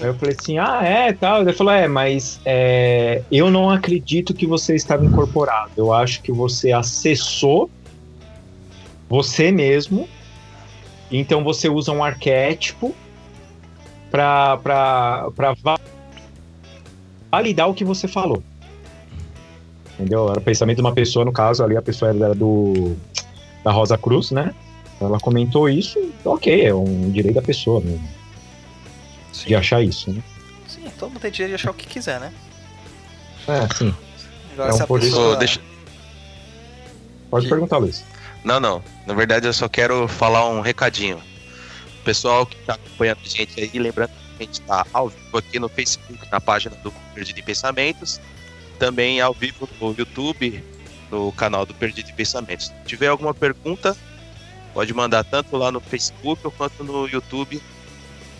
[0.00, 1.42] Aí eu falei assim, ah, é, tal.
[1.42, 5.72] Ele falou, é, mas é, eu não acredito que você estava incorporado.
[5.76, 7.70] Eu acho que você acessou
[9.08, 10.08] você mesmo.
[11.10, 12.94] Então você usa um arquétipo
[14.10, 14.58] para
[17.30, 18.42] validar o que você falou.
[19.94, 20.30] Entendeu?
[20.30, 22.96] Era o pensamento de uma pessoa, no caso, ali a pessoa era do
[23.64, 24.54] da Rosa Cruz, né?
[25.00, 27.98] Ela comentou isso, ok, é um direito da pessoa né,
[29.32, 29.46] Sim.
[29.48, 30.22] de achar isso, né?
[30.66, 32.32] Sim, todo mundo tem direito de achar o que quiser, né?
[33.46, 33.94] É, sim.
[34.52, 35.36] Agora É um poder- pessoa...
[35.36, 35.60] Deixa-
[37.30, 38.04] Pode Que- perguntar, Luiz.
[38.44, 38.82] Não, não.
[39.06, 41.20] Na verdade, eu só quero falar um recadinho.
[42.04, 45.68] Pessoal que tá acompanhando a gente aí, lembrando a gente está ao vivo aqui no
[45.68, 48.20] Facebook, na página do Perdido em Pensamentos,
[48.78, 50.64] também ao vivo no YouTube,
[51.10, 52.66] no canal do Perdido em Pensamentos.
[52.66, 53.96] Se tiver alguma pergunta,
[54.72, 57.60] pode mandar tanto lá no Facebook quanto no YouTube.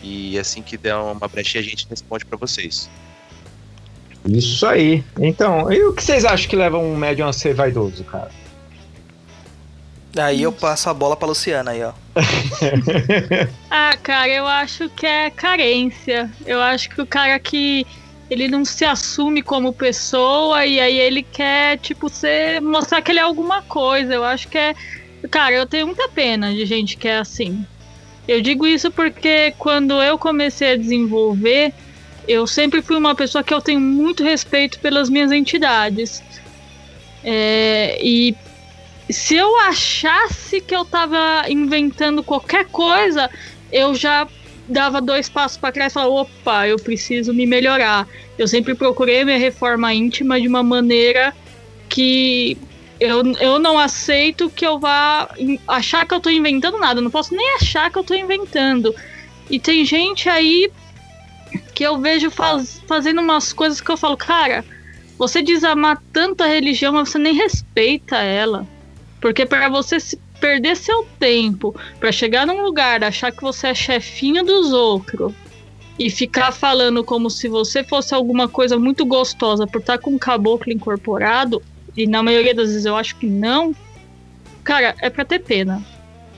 [0.03, 2.89] E assim que der uma brechinha, a gente responde para vocês.
[4.27, 5.05] Isso aí.
[5.19, 8.31] Então, e o que vocês acham que leva um médium a ser vaidoso, cara?
[10.17, 11.93] Aí eu passo a bola pra Luciana aí, ó.
[13.71, 16.31] Ah, cara, eu acho que é carência.
[16.45, 17.87] Eu acho que o cara que
[18.31, 23.21] ele não se assume como pessoa e aí ele quer, tipo, ser, mostrar que ele
[23.21, 24.15] é alguma coisa.
[24.15, 24.75] Eu acho que é.
[25.31, 27.65] Cara, eu tenho muita pena de gente que é assim.
[28.29, 31.73] Eu digo isso porque quando eu comecei a desenvolver,
[32.29, 36.23] eu sempre fui uma pessoa que eu tenho muito respeito pelas minhas entidades.
[37.25, 38.37] É, e
[39.09, 43.31] se eu achasse que eu tava inventando qualquer coisa,
[43.73, 44.29] eu já
[44.69, 48.07] dava dois passos para trás e falava: opa, eu preciso me melhorar.
[48.37, 51.33] Eu sempre procurei minha reforma íntima de uma maneira
[51.89, 52.59] que
[53.01, 55.29] eu, eu não aceito que eu vá
[55.67, 56.99] achar que eu tô inventando nada.
[56.99, 58.95] Eu não posso nem achar que eu tô inventando.
[59.49, 60.71] E tem gente aí
[61.75, 64.65] que eu vejo faz, fazendo umas coisas que eu falo, cara,
[65.17, 68.67] você desamar tanto a religião, mas você nem respeita ela.
[69.21, 73.75] Porque para você se perder seu tempo para chegar num lugar, achar que você é
[73.75, 75.33] chefinho dos outros
[75.99, 80.19] e ficar falando como se você fosse alguma coisa muito gostosa por estar com um
[80.19, 81.61] caboclo incorporado,
[81.99, 83.75] e na maioria das vezes eu acho que não,
[84.63, 85.85] cara, é pra ter pena.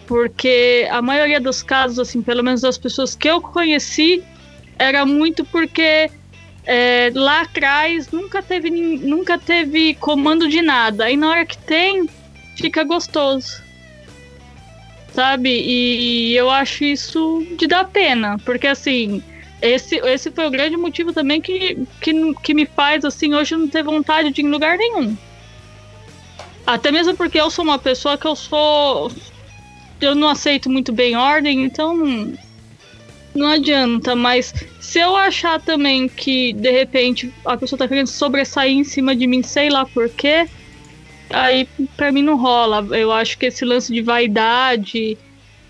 [0.06, 4.24] Porque a maioria dos casos, assim, pelo menos das pessoas que eu conheci,
[4.78, 6.10] era muito porque
[6.64, 11.04] é, lá atrás nunca teve, nunca teve comando de nada.
[11.04, 12.08] Aí na hora que tem,
[12.56, 13.62] fica gostoso.
[15.12, 15.50] Sabe?
[15.50, 18.38] E eu acho isso de dar pena.
[18.38, 19.22] Porque assim,
[19.60, 23.68] esse, esse foi o grande motivo também que, que, que me faz, assim, hoje não
[23.68, 25.16] ter vontade de ir em lugar nenhum.
[26.66, 29.10] Até mesmo porque eu sou uma pessoa que eu sou.
[30.00, 31.94] Eu não aceito muito bem ordem, então
[33.34, 34.14] não, adianta.
[34.14, 39.14] Mas se eu achar também que de repente a pessoa tá querendo sobressair em cima
[39.14, 40.48] de mim, sei lá porquê,
[41.30, 42.86] aí pra mim não rola.
[42.96, 45.18] Eu acho que esse lance de vaidade.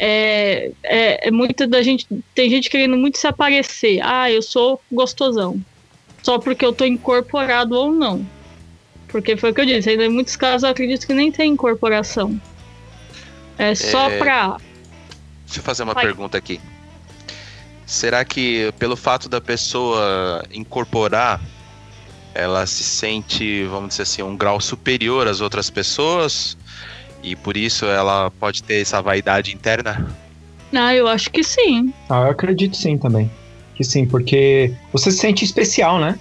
[0.03, 2.07] É, é, é muita da gente.
[2.35, 4.01] Tem gente querendo muito se aparecer.
[4.03, 5.61] Ah, eu sou gostosão.
[6.23, 8.25] Só porque eu tô incorporado ou não.
[9.11, 11.53] Porque foi o que eu disse, ainda em muitos casos eu acredito que nem tem
[11.53, 12.41] incorporação.
[13.59, 14.19] É só É.
[14.19, 14.57] pra.
[15.47, 16.05] Deixa eu fazer uma Vai.
[16.05, 16.61] pergunta aqui.
[17.85, 21.41] Será que pelo fato da pessoa incorporar,
[22.33, 26.57] ela se sente, vamos dizer assim, um grau superior às outras pessoas?
[27.23, 30.09] E por isso ela pode ter essa vaidade interna?
[30.73, 31.93] Ah, eu acho que sim.
[32.09, 33.29] Ah, eu acredito sim também.
[33.75, 36.19] Que sim, porque você se sente especial, né?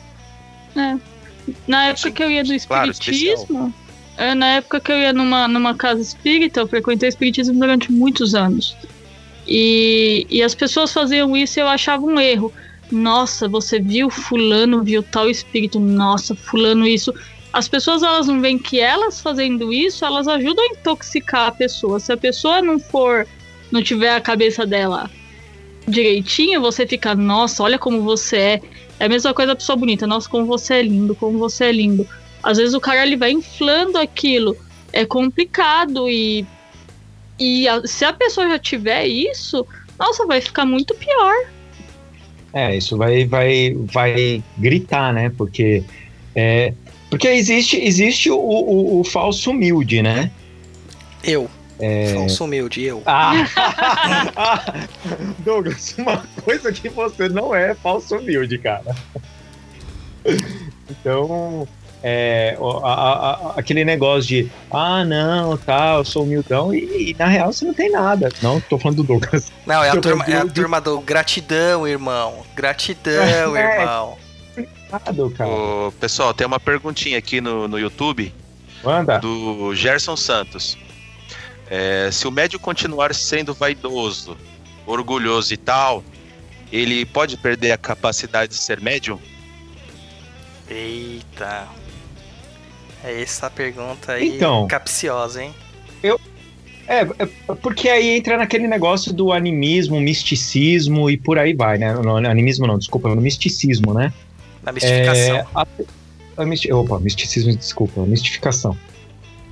[1.68, 3.74] Na época que eu ia do claro, espiritismo,
[4.18, 7.92] é, na época que eu ia numa, numa casa espírita, eu frequentei o espiritismo durante
[7.92, 8.76] muitos anos.
[9.48, 12.54] E, e as pessoas faziam isso e eu achava um erro.
[12.92, 17.14] Nossa, você viu fulano, viu tal espírito, nossa, fulano isso.
[17.52, 22.00] As pessoas elas não veem que elas fazendo isso, elas ajudam a intoxicar a pessoa.
[22.00, 23.28] Se a pessoa não for,
[23.72, 25.10] não tiver a cabeça dela
[25.90, 28.62] direitinho, você fica, nossa, olha como você é.
[29.00, 31.72] É a mesma coisa a pessoa bonita, nossa, como você é lindo, como você é
[31.72, 32.06] lindo.
[32.44, 34.56] Às vezes o cara ele vai inflando aquilo.
[34.92, 36.46] É complicado e
[37.40, 39.66] e a- se a pessoa já tiver isso,
[39.98, 41.34] nossa, vai ficar muito pior.
[42.52, 45.32] É, isso vai, vai, vai gritar, né?
[45.38, 45.84] Porque,
[46.36, 46.74] é,
[47.10, 50.32] porque existe, existe o, o, o falso humilde, né?
[51.24, 51.50] Eu.
[51.80, 52.14] É.
[52.14, 53.02] Falso humilde, eu.
[53.06, 53.32] Ah!
[55.40, 58.94] Douglas, uma coisa que você não é falso humilde, cara.
[60.90, 61.68] Então,
[62.04, 67.16] é, a- a- a- aquele negócio de, ah, não, tá, eu sou humildão, e, e
[67.18, 68.30] na real você não tem nada.
[68.42, 69.52] Não, tô falando do Douglas.
[69.66, 72.44] Não, é a turma, é a turma do gratidão, irmão.
[72.56, 73.24] Gratidão,
[73.56, 73.82] É.
[73.82, 74.18] irmão.
[74.92, 75.50] Nada, cara.
[75.50, 78.34] Ô, pessoal, tem uma perguntinha aqui no, no YouTube
[78.84, 79.20] Manda.
[79.20, 80.78] do Gerson Santos.
[81.70, 84.36] É, se o médio continuar sendo vaidoso,
[84.86, 86.04] orgulhoso e tal,
[86.72, 89.20] ele pode perder a capacidade de ser médium?
[90.70, 91.68] Eita.
[93.04, 94.68] É essa pergunta aí Então.
[94.68, 95.54] capciosa, hein?
[96.92, 97.26] É, é,
[97.62, 101.94] porque aí entra naquele negócio do animismo, misticismo e por aí vai, né?
[101.94, 104.12] No, animismo não, desculpa, no misticismo, né?
[104.64, 105.36] Na mistificação.
[105.38, 105.68] É, a,
[106.38, 108.76] a misti- opa, misticismo, desculpa, mistificação.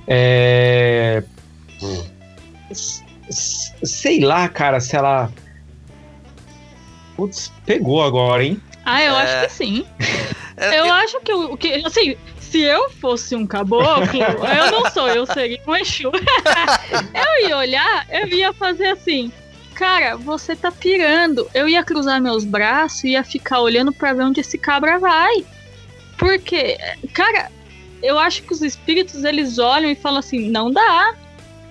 [0.04, 1.22] É,
[2.70, 3.02] s-
[3.84, 5.30] sei lá, cara, se ela.
[7.16, 8.60] Putz, pegou agora, hein?
[8.84, 9.22] Ah, eu É.
[9.22, 9.84] acho que sim.
[10.60, 15.06] É, Eu acho que, o que assim, se eu fosse um caboclo, eu não sou,
[15.08, 16.10] eu seria um Exu.
[17.14, 19.30] eu ia olhar, eu ia fazer assim,
[19.76, 21.48] cara, você tá pirando.
[21.54, 25.46] Eu ia cruzar meus braços e ia ficar olhando pra ver onde esse cabra vai.
[26.18, 26.76] Porque,
[27.12, 27.52] cara,
[28.02, 31.14] eu acho que os espíritos eles olham e falam assim, não dá.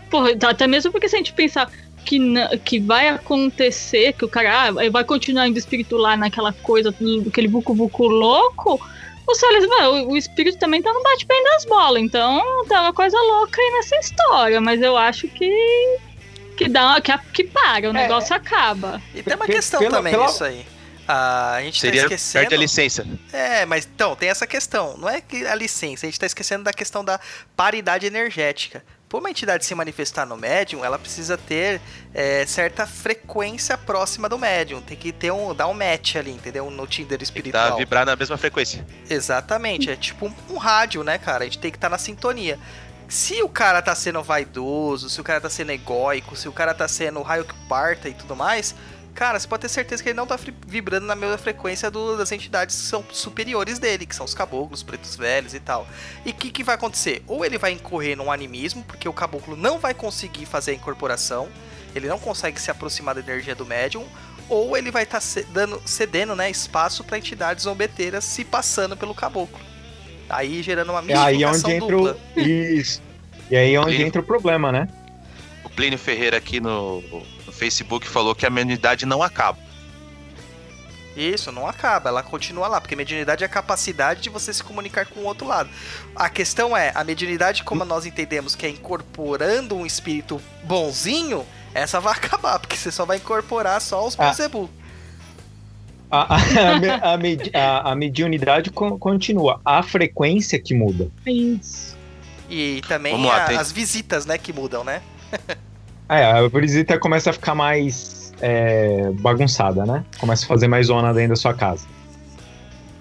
[0.09, 1.69] Porra, até mesmo porque se a gente pensar
[2.05, 6.53] que, na- que vai acontecer, que o cara ah, vai continuar indo espírito lá naquela
[6.53, 6.93] coisa,
[7.27, 8.79] aquele vucu-vucu louco,
[9.69, 13.59] "Mano, o, o espírito também tá no bate-bem das bolas, então tá uma coisa louca
[13.61, 15.97] aí nessa história, mas eu acho que
[16.55, 17.93] que dá que, que para, o É.
[17.93, 18.99] negócio acaba.
[19.13, 20.65] E tem uma questão pela- também pela- nisso aí.
[21.07, 22.53] Ah, a gente Seria tá perde esquecendo.
[22.55, 23.07] a licença.
[23.31, 24.97] É, mas então, tem essa questão.
[24.97, 27.17] Não é que a licença, a gente tá esquecendo da questão da
[27.55, 28.83] paridade energética.
[29.09, 31.79] Por uma entidade se manifestar no médium, ela precisa ter
[32.13, 34.81] é, certa frequência próxima do médium.
[34.81, 35.55] Tem que ter um.
[35.55, 36.69] dar um match ali, entendeu?
[36.69, 37.69] No Tinder Tem que espiritual.
[37.69, 38.85] tá, vibrar na mesma frequência.
[39.09, 41.43] Exatamente, é tipo um, um rádio, né, cara?
[41.43, 42.59] A gente tem que estar na sintonia.
[43.07, 46.73] Se o cara tá sendo vaidoso, se o cara tá sendo egóico, se o cara
[46.73, 48.75] tá sendo raio que parta e tudo mais,
[49.17, 52.31] cara, você pode ter certeza que ele não tá vibrando na mesma frequência do- das
[52.31, 55.87] entidades que são superiores dele, que são os caboclos, os pretos velhos e tal.
[56.23, 57.23] E o que, que vai acontecer?
[57.25, 61.49] Ou ele vai incorrer num animismo, porque o caboclo não vai conseguir fazer a incorporação,
[61.95, 64.05] ele não consegue se aproximar da energia do médium,
[64.47, 69.59] ou ele vai estar dando, cedendo né, espaço para entidades zombeteiras se passando pelo caboclo.
[70.29, 72.17] Aí gerando uma É aí mistificação onde entra dupla.
[72.35, 72.39] o...
[72.39, 73.01] Isso.
[73.49, 74.07] E aí onde Plínio.
[74.07, 74.87] entra o problema, né?
[75.63, 77.01] O Plínio Ferreira aqui no
[77.57, 79.57] Facebook falou que a mediunidade não acaba.
[81.15, 85.07] Isso, não acaba, ela continua lá, porque mediunidade é a capacidade de você se comunicar
[85.07, 85.67] com o outro lado.
[86.15, 91.43] A questão é, a mediunidade, como nós entendemos que é incorporando um espírito bonzinho,
[91.73, 94.25] essa vai acabar, porque você só vai incorporar só os Ah.
[94.25, 94.69] Belzebu.
[96.09, 99.59] A, a, a, a, medi- a- a mediunidade con- continua.
[99.65, 101.09] A frequência que muda.
[101.25, 101.97] Isso.
[102.49, 105.01] E também lá, a- tem- as visitas, né, que mudam, né?
[106.09, 110.05] É, a visita começa a ficar mais é, bagunçada, né?
[110.17, 111.85] Começa a fazer mais zona dentro da sua casa.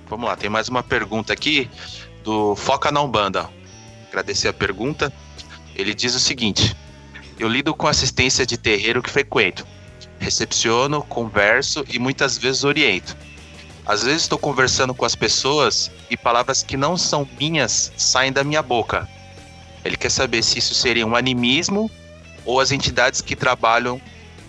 [0.09, 1.71] Vamos lá, tem mais uma pergunta aqui
[2.25, 3.49] do Foca na Umbanda.
[4.09, 5.13] Agradecer a pergunta.
[5.77, 6.77] Ele diz o seguinte:
[7.39, 9.65] Eu lido com assistência de terreiro que frequento.
[10.19, 13.17] Recepciono, converso e muitas vezes oriento.
[13.87, 18.43] Às vezes estou conversando com as pessoas e palavras que não são minhas saem da
[18.43, 19.09] minha boca.
[19.85, 21.89] Ele quer saber se isso seria um animismo
[22.47, 24.01] ou as entidades que trabalham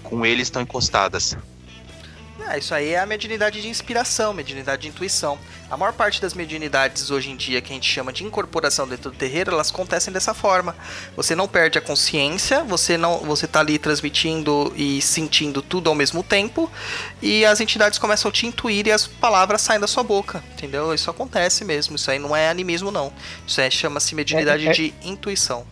[0.03, 1.35] com ele estão encostadas.
[2.49, 5.37] Ah, isso aí é a mediunidade de inspiração, mediunidade de intuição.
[5.69, 9.11] A maior parte das mediunidades hoje em dia que a gente chama de incorporação dentro
[9.11, 10.73] do terreiro, elas acontecem dessa forma.
[11.17, 15.95] Você não perde a consciência, você não, você tá ali transmitindo e sentindo tudo ao
[15.95, 16.71] mesmo tempo,
[17.21, 20.93] e as entidades começam a te intuir e as palavras saem da sua boca, entendeu?
[20.93, 23.11] Isso acontece mesmo, isso aí não é animismo não.
[23.45, 25.65] Isso aí chama-se mediunidade É- é- de intuição.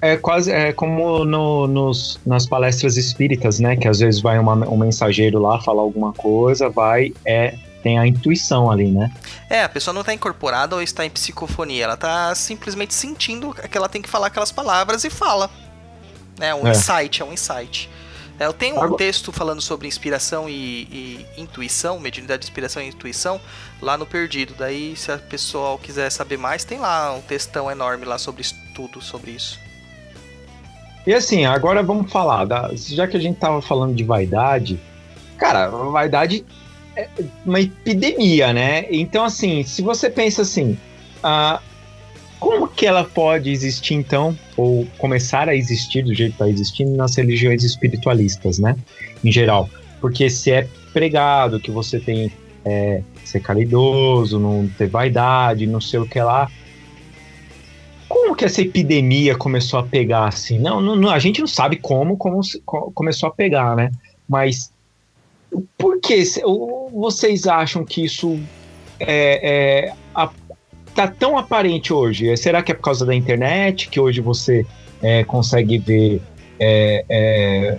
[0.00, 3.74] É quase é como no- nos, nas palestras espíritas, né?
[3.76, 8.06] Que às vezes vai uma- um mensageiro lá falar alguma coisa, vai, é, tem a
[8.06, 9.10] intuição ali, né?
[9.48, 13.76] É, a pessoa não está incorporada ou está em psicofonia, ela está simplesmente sentindo que
[13.78, 15.50] ela tem que falar aquelas palavras e fala.
[16.40, 16.70] É um É.
[16.72, 17.88] insight, é um insight.
[18.38, 22.82] É, eu tenho um Agora- texto falando sobre inspiração e, e intuição, mediunidade de inspiração
[22.82, 23.40] e intuição,
[23.80, 24.54] lá no Perdido.
[24.58, 29.00] Daí, se a pessoa quiser saber mais, tem lá um textão enorme lá sobre estudo
[29.00, 29.58] sobre isso.
[31.06, 34.78] E assim, agora vamos falar, da- já que a gente tava falando de vaidade,
[35.36, 36.44] cara, vaidade
[36.96, 37.08] é
[37.44, 38.86] uma epidemia, né?
[38.90, 40.78] Então, assim, se você pensa assim,
[41.22, 41.60] ah,
[42.38, 46.94] como que ela pode existir então, ou começar a existir do jeito que está existindo
[46.96, 48.76] nas religiões espiritualistas, né?
[49.24, 49.68] Em geral.
[50.00, 52.30] Porque se é pregado que você tem
[52.64, 56.50] é, ser caridoso, não ter vaidade, não sei o que lá.
[58.14, 60.56] Como que essa epidemia começou a pegar assim?
[60.56, 63.90] Não, não, a gente não sabe como, como se- co- começou a pegar, né?
[64.28, 64.70] Mas
[65.76, 66.22] por que
[66.92, 68.38] vocês acham que isso
[69.00, 70.30] é, é, a-
[70.94, 72.36] tá tão aparente hoje?
[72.36, 74.64] Será que é por causa da internet que hoje você
[75.02, 76.22] é, consegue ver
[76.60, 77.78] é, é,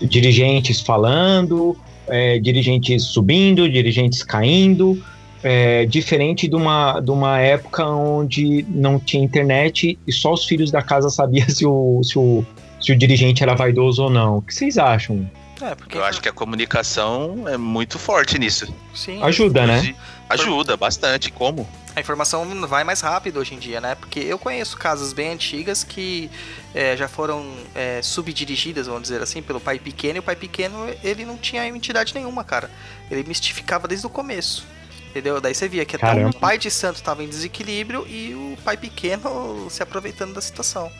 [0.00, 1.76] dirigentes falando,
[2.08, 4.98] é, dirigentes subindo, dirigentes caindo?
[5.44, 10.70] É, diferente de uma, de uma época onde não tinha internet e só os filhos
[10.70, 12.44] da casa sabiam se o, se o,
[12.80, 14.38] se o dirigente era vaidoso ou não.
[14.38, 15.30] O que vocês acham?
[15.60, 18.74] É, porque Eu acho que a comunicação é muito forte nisso.
[18.94, 19.22] sim.
[19.22, 19.94] Ajuda, né?
[20.28, 21.30] Ajuda bastante.
[21.30, 21.68] Como?
[21.94, 23.94] A informação vai mais rápido hoje em dia, né?
[23.94, 26.28] Porque eu conheço casas bem antigas que
[26.74, 30.16] é, já foram é, subdirigidas, vamos dizer assim, pelo pai pequeno.
[30.16, 32.68] E o pai pequeno, ele não tinha entidade nenhuma, cara.
[33.10, 34.66] Ele mistificava desde o começo.
[35.14, 35.40] Entendeu?
[35.40, 36.30] Daí você via que até Caramba.
[36.30, 40.90] o pai de santo estava em desequilíbrio e o pai pequeno se aproveitando da situação.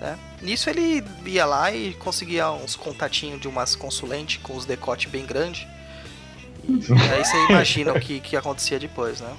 [0.00, 0.18] Né?
[0.42, 5.24] Nisso ele ia lá e conseguia uns contatinhos de umas consulentes com os decote bem
[5.24, 5.68] grande.
[6.68, 9.32] E aí você imagina o que, que acontecia depois, né?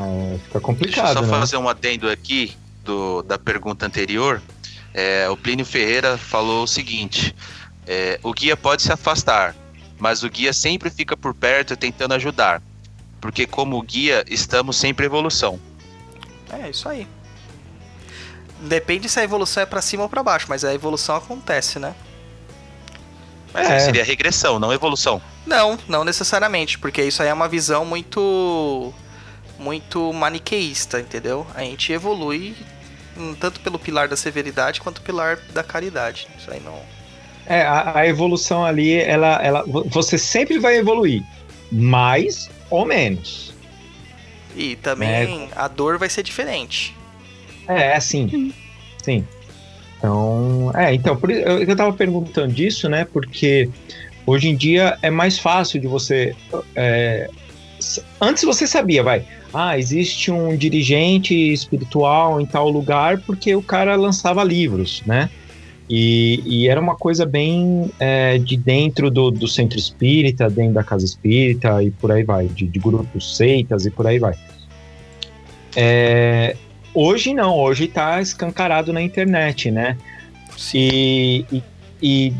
[0.00, 1.28] É, fica Deixa eu complicado, só né?
[1.28, 4.42] fazer um adendo aqui do, da pergunta anterior.
[4.92, 7.32] É, o Plínio Ferreira falou o seguinte:
[7.86, 9.54] é, o guia pode se afastar,
[9.96, 12.60] mas o guia sempre fica por perto tentando ajudar.
[13.20, 15.58] Porque, como guia, estamos sempre em evolução.
[16.52, 17.06] É, isso aí.
[18.60, 21.94] Depende se a evolução é pra cima ou pra baixo, mas a evolução acontece, né?
[23.52, 23.78] Mas É.
[23.80, 25.20] seria regressão, não evolução.
[25.46, 28.92] Não, não necessariamente, porque isso aí é uma visão muito
[29.58, 31.46] muito maniqueísta, entendeu?
[31.54, 32.54] A gente evolui
[33.16, 36.28] hum, tanto pelo pilar da severidade quanto pelo pilar da caridade.
[36.38, 36.78] Isso aí não.
[37.46, 41.22] É, a, a evolução ali, ela, ela, vo- você sempre vai evoluir,
[41.72, 43.52] mais ou menos.
[44.56, 46.94] E também a dor vai ser diferente.
[47.68, 48.52] É, assim,
[49.02, 49.24] sim.
[49.98, 53.68] Então, é, então, por, isso- eu, eu tava perguntando disso, né, porque
[54.26, 56.34] hoje em dia é mais fácil de você,
[56.74, 57.28] é,
[58.20, 63.96] antes você sabia, vai, ah, existe um dirigente espiritual em tal lugar porque o cara
[63.96, 65.28] lançava livros, né,
[65.88, 70.82] e, e era uma coisa bem é, de dentro do, do centro espírita, dentro da
[70.82, 74.34] casa espírita e por aí vai, de, de grupos seitas e por aí vai.
[75.76, 76.56] É,
[76.92, 79.96] hoje não, hoje tá escancarado na internet, né?
[80.74, 81.62] E, e,
[82.02, 82.32] e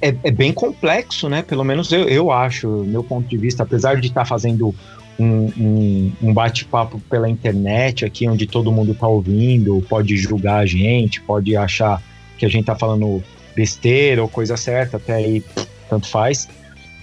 [0.00, 1.42] é, é bem complexo, né?
[1.42, 4.72] Pelo menos eu, eu acho, meu ponto de vista, apesar de estar fazendo
[5.18, 10.66] um, um, um bate-papo pela internet aqui, onde todo mundo tá ouvindo, pode julgar a
[10.66, 12.00] gente, pode achar
[12.38, 13.22] que a gente tá falando
[13.54, 15.42] besteira ou coisa certa, até aí
[15.88, 16.48] tanto faz.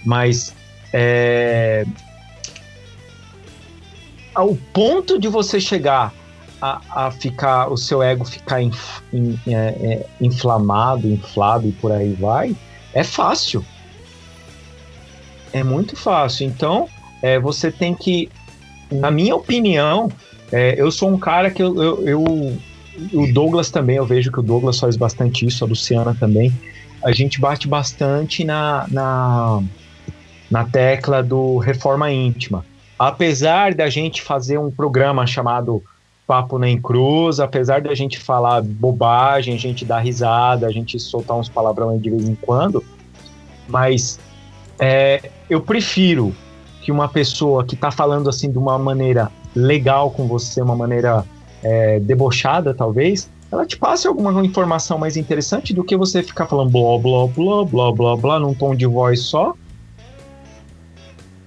[0.04, 0.54] Mas
[0.92, 1.84] é,
[4.34, 6.12] ao ponto de você chegar
[6.60, 11.92] a, a ficar, o seu ego ficar inf- in- é, é, inflamado, inflado e por
[11.92, 12.54] aí vai,
[12.92, 13.64] é fácil.
[15.52, 16.46] É muito fácil.
[16.46, 16.88] Então,
[17.22, 18.30] é, você tem que,
[18.90, 20.12] na minha opinião,
[20.52, 22.58] é, eu sou um cara que eu, eu, eu-
[23.12, 26.52] O Douglas também, eu vejo que o Douglas faz bastante isso, a Luciana também.
[27.02, 29.62] A gente bate bastante na, na,
[30.50, 32.64] na tecla do reforma íntima
[32.98, 35.82] apesar da gente fazer um programa chamado
[36.26, 41.36] Papo Nem Cruz, apesar da gente falar bobagem, a gente dar risada, a gente soltar
[41.36, 42.82] uns palavrão de vez em quando,
[43.68, 44.18] mas
[44.78, 46.34] é, eu prefiro
[46.80, 51.24] que uma pessoa que tá falando assim de uma maneira legal com você, uma maneira
[51.64, 56.70] é, debochada talvez, ela te passe alguma informação mais interessante do que você ficar falando
[56.70, 59.54] blá blá blá blá blá blá num tom de voz só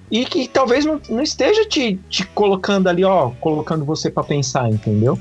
[0.10, 4.70] e que talvez não, não esteja te, te colocando ali, ó, colocando você pra pensar,
[4.70, 5.20] entendeu?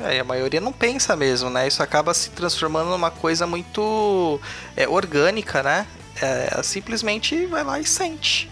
[0.00, 1.66] É, a maioria não pensa mesmo, né?
[1.66, 4.40] Isso acaba se transformando numa coisa muito
[4.76, 5.86] é, orgânica, né?
[6.20, 8.50] É, simplesmente vai lá e sente.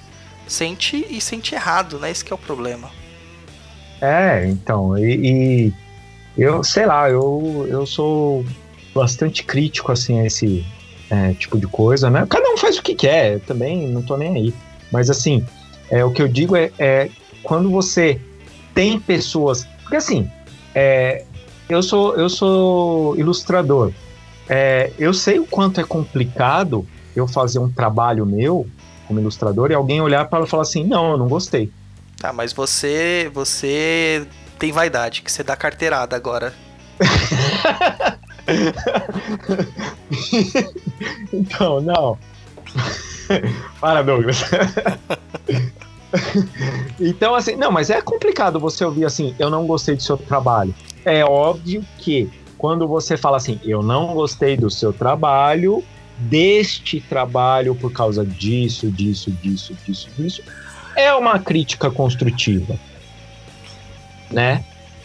[0.49, 2.11] Sente e sente errado, né?
[2.11, 2.91] Esse é o problema.
[4.03, 5.73] É, então, e, e
[6.37, 8.45] eu, sei lá, eu, eu sou
[8.93, 10.67] bastante crítico, assim, a esse
[11.09, 12.27] é, tipo de coisa, né?
[12.29, 14.55] Cada um faz o que quer, também não tô nem aí.
[14.91, 15.47] Mas, assim,
[15.89, 17.11] é, o que eu digo é, é
[17.45, 18.21] quando você
[18.75, 19.69] tem pessoas...
[19.83, 20.29] Porque, assim,
[20.75, 21.25] é,
[21.69, 23.93] eu, sou, eu sou ilustrador.
[24.49, 26.85] É, eu sei o quanto é complicado
[27.15, 28.67] eu fazer um trabalho meu
[29.07, 31.71] como ilustrador e alguém olhar para falar assim, não, eu não gostei.
[32.17, 33.29] Tá, mas você.
[33.35, 34.27] Você
[34.59, 36.55] tem vaidade, que você dá carteirada agora.
[41.33, 42.17] então, não.
[43.81, 44.45] Para, Douglas.
[47.01, 50.75] então, assim, não, mas é complicado você ouvir assim, eu não gostei do seu trabalho.
[51.05, 55.83] É óbvio que quando você fala assim, eu não gostei do seu trabalho,
[56.19, 60.43] deste trabalho por causa disso, disso, disso, disso, disso,
[60.97, 62.79] é uma crítica construtiva,
[64.31, 64.65] né?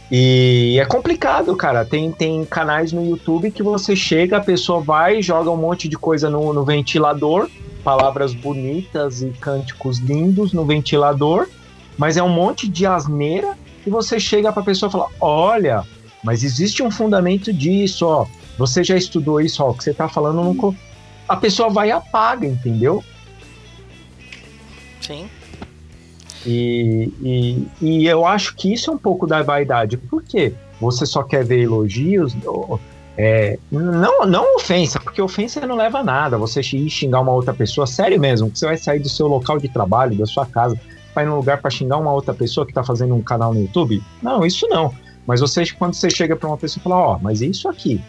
[0.09, 1.83] E é complicado, cara.
[1.83, 5.97] Tem, tem canais no YouTube que você chega, a pessoa vai, joga um monte de
[5.97, 7.49] coisa no, no ventilador,
[7.83, 11.47] palavras bonitas e cânticos lindos no ventilador,
[11.97, 15.83] mas é um monte de asneira e você chega pra pessoa e fala: Olha,
[16.23, 18.25] mas existe um fundamento disso, ó.
[18.57, 20.55] Você já estudou isso, ó, que você tá falando não.
[20.55, 20.75] co-"
[21.27, 23.03] A pessoa vai e apaga, entendeu?
[25.01, 25.29] Sim.
[26.45, 29.97] E, e, e eu acho que isso é um pouco da vaidade.
[29.97, 30.53] Por quê?
[30.79, 32.35] Você só quer ver elogios?
[33.17, 36.38] É, não, não ofensa, porque ofensa não leva a nada.
[36.38, 39.67] Você ir xingar uma outra pessoa, sério mesmo, você vai sair do seu local de
[39.67, 40.79] trabalho, da sua casa,
[41.15, 44.03] vai num lugar para xingar uma outra pessoa que tá fazendo um canal no YouTube?
[44.21, 44.93] Não, isso não.
[45.25, 47.99] Mas você, quando você chega para uma pessoa e fala, ó, oh, mas isso aqui,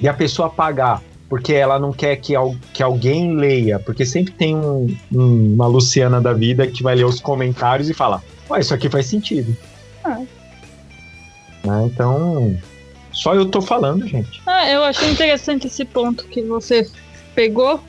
[0.00, 2.32] e a pessoa pagar porque ela não quer que,
[2.72, 7.04] que alguém leia, porque sempre tem um, um, uma Luciana da vida que vai ler
[7.04, 9.54] os comentários e fala, ué, isso aqui faz sentido.
[10.02, 10.22] Ah.
[11.64, 11.84] Né?
[11.84, 12.56] Então,
[13.12, 14.40] só eu tô falando, gente.
[14.46, 16.90] Ah, eu achei interessante esse ponto que você
[17.34, 17.80] pegou,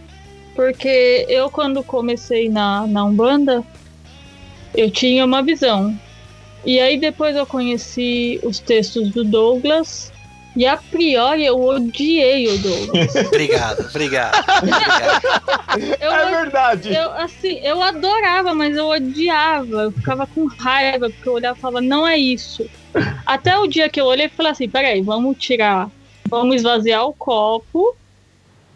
[0.54, 3.64] porque eu quando comecei na, na Umbanda,
[4.76, 5.98] eu tinha uma visão.
[6.66, 10.12] E aí depois eu conheci os textos do Douglas
[10.60, 13.16] e a priori eu odiei o Douglas.
[13.28, 14.36] obrigado, obrigado.
[14.57, 16.01] obrigado.
[16.01, 16.93] Eu, é verdade.
[16.93, 19.84] Eu, assim, eu adorava, mas eu odiava.
[19.84, 22.70] Eu ficava com raiva, porque eu olhava e falava, não é isso.
[23.26, 25.89] Até o dia que eu olhei e falei assim, peraí, vamos tirar,
[26.28, 27.95] vamos esvaziar o copo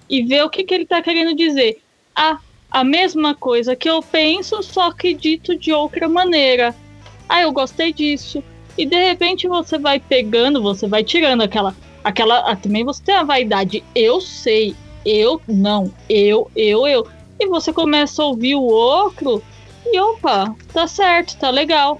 [0.09, 1.81] e ver o que, que ele tá querendo dizer.
[2.15, 2.39] Ah,
[2.71, 6.73] a mesma coisa que eu penso, só que dito de outra maneira.
[7.27, 8.41] Ah, eu gostei disso.
[8.77, 11.75] E de repente você vai pegando, você vai tirando aquela.
[12.03, 13.83] aquela ah, também você tem a vaidade.
[13.93, 17.07] Eu sei, eu não, eu, eu, eu.
[17.39, 19.43] E você começa a ouvir o outro
[19.85, 21.99] e opa, tá certo, tá legal.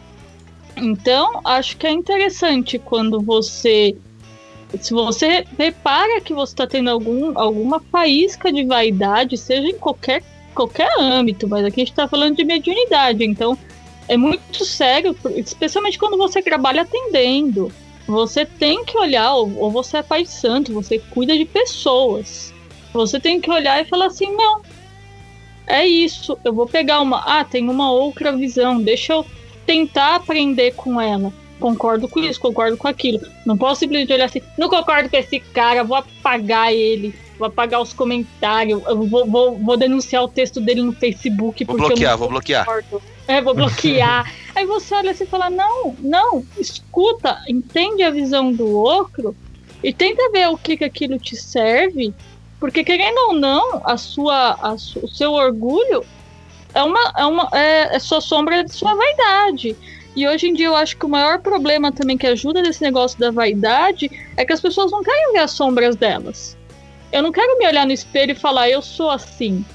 [0.75, 3.95] Então, acho que é interessante quando você.
[4.79, 10.23] Se você repara que você está tendo algum, alguma faísca de vaidade, seja em qualquer,
[10.55, 13.55] qualquer âmbito, mas aqui a gente está falando de mediunidade, então
[14.07, 17.71] é muito sério, especialmente quando você trabalha atendendo.
[18.07, 22.53] Você tem que olhar, ou você é pai santo, você cuida de pessoas.
[22.91, 24.61] Você tem que olhar e falar assim: não,
[25.65, 27.19] é isso, eu vou pegar uma.
[27.19, 29.25] Ah, tem uma outra visão, deixa eu
[29.65, 31.31] tentar aprender com ela.
[31.63, 33.21] Concordo com isso, concordo com aquilo.
[33.45, 37.81] Não posso simplesmente olhar assim: não concordo com esse cara, vou apagar ele, vou apagar
[37.81, 41.63] os comentários, vou, vou, vou denunciar o texto dele no Facebook.
[41.63, 42.67] Vou bloquear, vou bloquear.
[43.29, 44.29] É, vou bloquear.
[44.53, 49.33] Aí você olha assim e fala: não, não, escuta, entende a visão do outro
[49.81, 52.13] e tenta ver o que, que aquilo te serve.
[52.59, 56.03] Porque, querendo ou não, a sua, a o seu orgulho
[56.73, 59.77] é uma, é uma é, é sua sombra de sua vaidade.
[60.15, 63.19] E hoje em dia eu acho que o maior problema também que ajuda nesse negócio
[63.19, 66.57] da vaidade é que as pessoas não querem ver as sombras delas.
[67.11, 69.65] Eu não quero me olhar no espelho e falar, eu sou assim.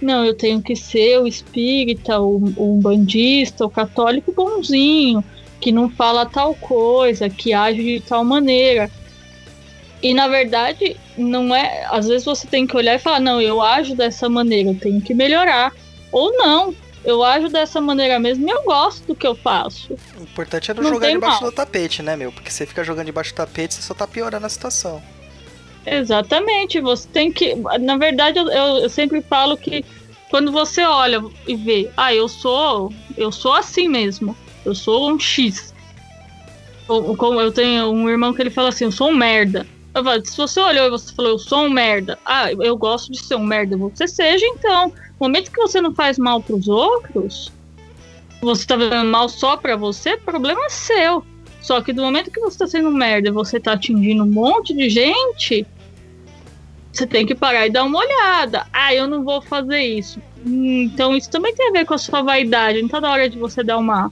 [0.00, 5.22] Não, eu tenho que ser o espírita, o, o umbandista, o católico bonzinho,
[5.60, 8.90] que não fala tal coisa, que age de tal maneira.
[10.02, 11.84] E na verdade, não é.
[11.90, 15.00] Às vezes você tem que olhar e falar, não, eu ajo dessa maneira, eu tenho
[15.00, 15.72] que melhorar.
[16.10, 16.74] Ou não,
[17.04, 19.94] eu ajo dessa maneira mesmo e eu gosto do que eu faço.
[20.18, 21.50] O importante é não, não jogar debaixo mal.
[21.50, 22.30] do tapete, né, meu?
[22.30, 25.02] Porque você fica jogando debaixo do tapete, você só tá piorando a situação.
[25.86, 27.54] Exatamente, você tem que.
[27.80, 29.84] Na verdade, eu, eu, sempre falo que
[30.28, 32.92] quando você olha e vê, ah, eu sou.
[33.16, 34.36] Eu sou assim mesmo.
[34.64, 35.74] Eu sou um X.
[36.86, 39.66] Como eu tenho um irmão que ele fala assim, eu sou um merda.
[40.24, 43.34] Se você olhou e você falou, eu sou um merda, ah, eu gosto de ser
[43.34, 44.88] um merda, você seja então.
[44.88, 47.52] No momento que você não faz mal pros outros,
[48.40, 51.24] você tá fazendo mal só pra você, problema é seu.
[51.60, 54.74] Só que do momento que você tá sendo merda e você tá atingindo um monte
[54.74, 55.66] de gente,
[56.92, 58.66] você tem que parar e dar uma olhada.
[58.72, 60.20] Ah, eu não vou fazer isso.
[60.44, 62.80] Então isso também tem a ver com a sua vaidade.
[62.80, 64.10] Não tá na hora de você dar uma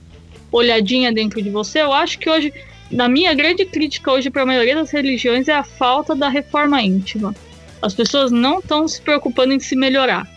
[0.51, 1.81] olhadinha dentro de você.
[1.81, 2.53] Eu acho que hoje,
[2.91, 6.81] na minha grande crítica hoje para a maioria das religiões é a falta da reforma
[6.81, 7.35] íntima.
[7.81, 10.27] As pessoas não estão se preocupando em se melhorar.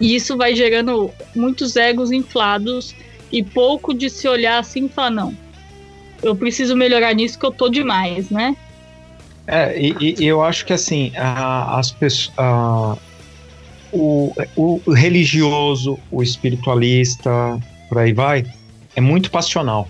[0.00, 2.94] E isso vai gerando muitos egos inflados
[3.30, 5.36] e pouco de se olhar assim e falar, não,
[6.22, 8.56] eu preciso melhorar nisso que eu tô demais, né?
[9.46, 12.98] É, e, e eu acho que assim, a, as pessoas.
[13.94, 17.60] O, o religioso, o espiritualista,
[17.90, 18.46] por aí vai,
[18.96, 19.86] é muito passional.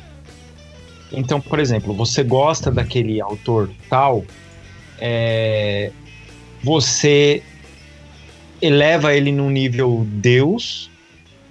[1.12, 4.24] Então, por exemplo, você gosta daquele autor tal,
[4.98, 5.90] é,
[6.62, 7.42] você
[8.60, 10.90] eleva ele num nível Deus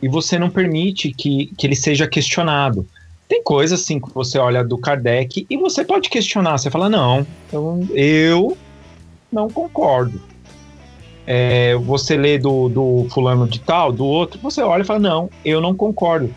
[0.01, 2.87] e você não permite que, que ele seja questionado.
[3.27, 6.57] Tem coisas assim que você olha do Kardec e você pode questionar.
[6.57, 8.57] Você fala, não, eu, eu
[9.31, 10.21] não concordo.
[11.25, 15.29] É, você lê do, do fulano de tal, do outro, você olha e fala, não,
[15.45, 16.33] eu não concordo.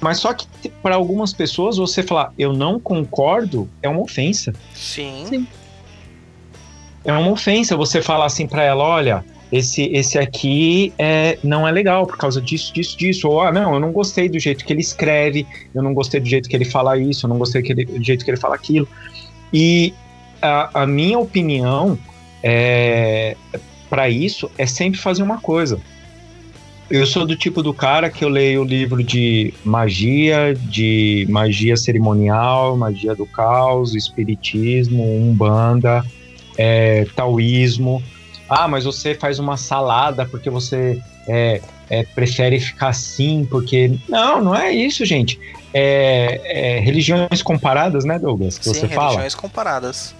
[0.00, 0.46] Mas só que
[0.82, 4.52] para algumas pessoas você falar eu não concordo é uma ofensa.
[4.74, 5.24] Sim.
[5.28, 5.46] Sim.
[7.04, 11.70] É uma ofensa você falar assim para ela, olha, esse, esse aqui é, não é
[11.70, 13.28] legal por causa disso, disso, disso.
[13.28, 16.26] Ou, ah, não, eu não gostei do jeito que ele escreve, eu não gostei do
[16.26, 18.88] jeito que ele fala isso, eu não gostei do jeito que ele fala aquilo.
[19.52, 19.94] E
[20.42, 21.96] a, a minha opinião
[22.42, 23.36] é,
[23.88, 25.80] para isso é sempre fazer uma coisa.
[26.88, 32.76] Eu sou do tipo do cara que eu leio livro de magia, de magia cerimonial,
[32.76, 36.04] magia do caos, espiritismo, umbanda,
[36.56, 38.02] é, taoísmo.
[38.48, 41.60] Ah, mas você faz uma salada porque você é,
[41.90, 43.98] é, prefere ficar assim, porque.
[44.08, 45.40] Não, não é isso, gente.
[45.74, 48.58] É, é religiões comparadas, né, Douglas?
[48.58, 49.08] Que Sim, você fala.
[49.08, 50.14] religiões comparadas.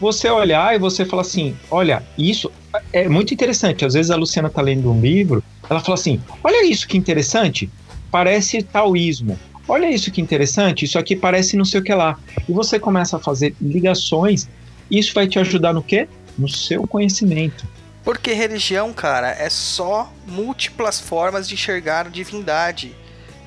[0.00, 2.50] Você olhar e você fala assim: olha, isso
[2.92, 3.84] é muito interessante.
[3.84, 7.70] Às vezes a Luciana tá lendo um livro, ela fala assim: olha isso que interessante,
[8.10, 9.38] parece taoísmo.
[9.68, 12.18] Olha isso que interessante, isso aqui parece não sei o que lá.
[12.48, 14.48] E você começa a fazer ligações,
[14.90, 16.08] isso vai te ajudar no quê?
[16.36, 17.68] No seu conhecimento.
[18.02, 22.96] Porque religião, cara, é só múltiplas formas de enxergar divindade.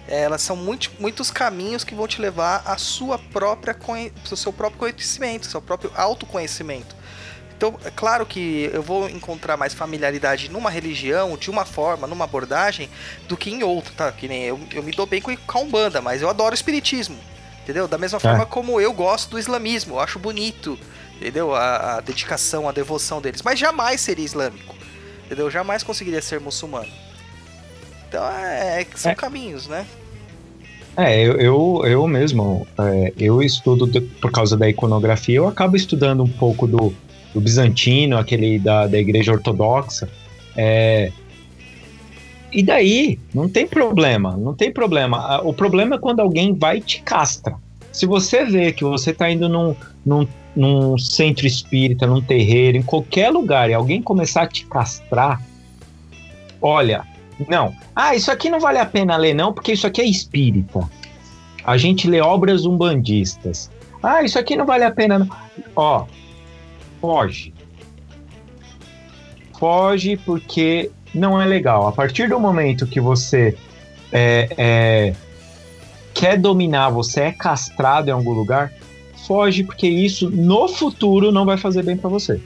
[0.08, 3.76] É, elas são muito, muitos caminhos que vão te levar à sua própria
[4.30, 6.96] ao seu próprio conhecimento, seu próprio autoconhecimento.
[7.56, 12.26] Então, é claro que eu vou encontrar mais familiaridade numa religião, de uma forma, numa
[12.26, 12.90] abordagem,
[13.28, 14.12] do que em outra, tá?
[14.12, 17.18] Que nem eu, eu me dou bem com a Umbanda, mas eu adoro o Espiritismo,
[17.62, 17.88] entendeu?
[17.88, 18.20] Da mesma é.
[18.20, 20.78] forma como eu gosto do islamismo, eu acho bonito,
[21.16, 21.56] entendeu?
[21.56, 24.76] A, a, dedicação, a devoção deles, mas jamais seria islâmico,
[25.26, 25.50] entendeu?
[25.50, 26.92] Jamais conseguiria ser muçulmano.
[28.10, 29.16] Então, é, é são é.
[29.16, 29.86] caminhos, né?
[30.96, 35.76] É, eu, eu, eu mesmo, é, eu estudo de, por causa da iconografia, eu acabo
[35.76, 36.94] estudando um pouco do,
[37.34, 40.08] do bizantino, aquele da, da igreja ortodoxa.
[40.56, 41.12] É,
[42.54, 45.42] e daí, não tem problema, não tem problema.
[45.42, 47.56] O problema é quando alguém vai e te castra.
[47.92, 49.76] Se você vê que você está indo num,
[50.06, 55.42] num, num, centro espírita, num terreiro, em qualquer lugar, e alguém começar a te castrar,
[56.62, 57.04] olha,
[57.48, 57.74] não.
[57.96, 60.88] Ah, isso aqui não vale a pena ler, não, porque isso aqui é espírita.
[61.64, 63.72] A gente lê obras umbandistas.
[64.02, 65.28] Ah, isso aqui não vale a pena.
[65.76, 66.06] Ó,
[67.04, 67.54] foge.
[69.60, 71.86] Foge porque não é legal.
[71.86, 73.58] A partir do momento que você
[74.10, 75.16] é, é,
[76.14, 78.72] quer dominar, você é castrado em algum lugar,
[79.28, 82.40] foge porque isso no futuro não vai fazer bem para você.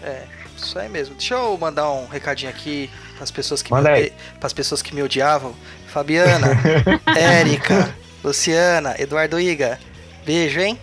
[0.00, 0.22] É,
[0.56, 1.16] isso aí mesmo.
[1.16, 4.80] Deixa eu mandar um recadinho aqui para as pessoas que Manda me, para as pessoas
[4.80, 5.52] que me odiavam.
[5.88, 6.50] Fabiana,
[7.18, 7.92] Érica,
[8.22, 9.80] Luciana, Eduardo Iga.
[10.24, 10.78] Beijo, hein?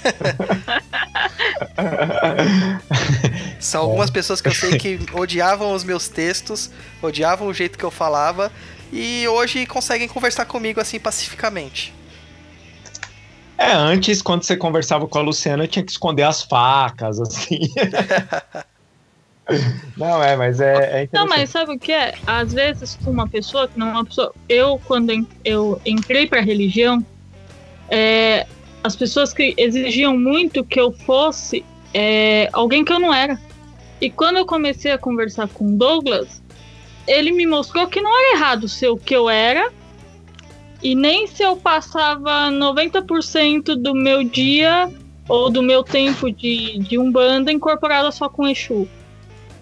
[3.60, 6.70] São algumas pessoas que eu sei que odiavam os meus textos,
[7.02, 8.50] odiavam o jeito que eu falava
[8.92, 11.92] e hoje conseguem conversar comigo assim pacificamente.
[13.60, 17.58] É, antes, quando você conversava com a Luciana, eu tinha que esconder as facas, assim.
[19.98, 22.14] não, é, mas é, é Não, mas sabe o que é?
[22.26, 24.34] Às vezes, uma pessoa que não é uma pessoa.
[24.48, 25.12] Eu, quando
[25.44, 27.04] eu entrei pra religião,
[27.90, 28.46] é,
[28.82, 33.38] as pessoas que exigiam muito que eu fosse é, alguém que eu não era.
[34.00, 36.42] E quando eu comecei a conversar com Douglas,
[37.06, 39.70] ele me mostrou que não era errado ser o que eu era,
[40.82, 44.90] e nem se eu passava 90% do meu dia
[45.28, 48.88] ou do meu tempo de, de Umbanda incorporada só com Exu.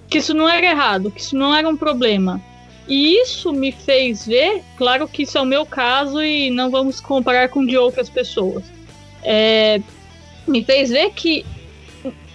[0.08, 2.40] Que isso não era errado, que isso não era um problema.
[2.86, 7.00] E isso me fez ver, claro que isso é o meu caso e não vamos
[7.00, 8.77] comparar com de outras pessoas
[9.22, 9.80] é,
[10.46, 11.44] me fez ver que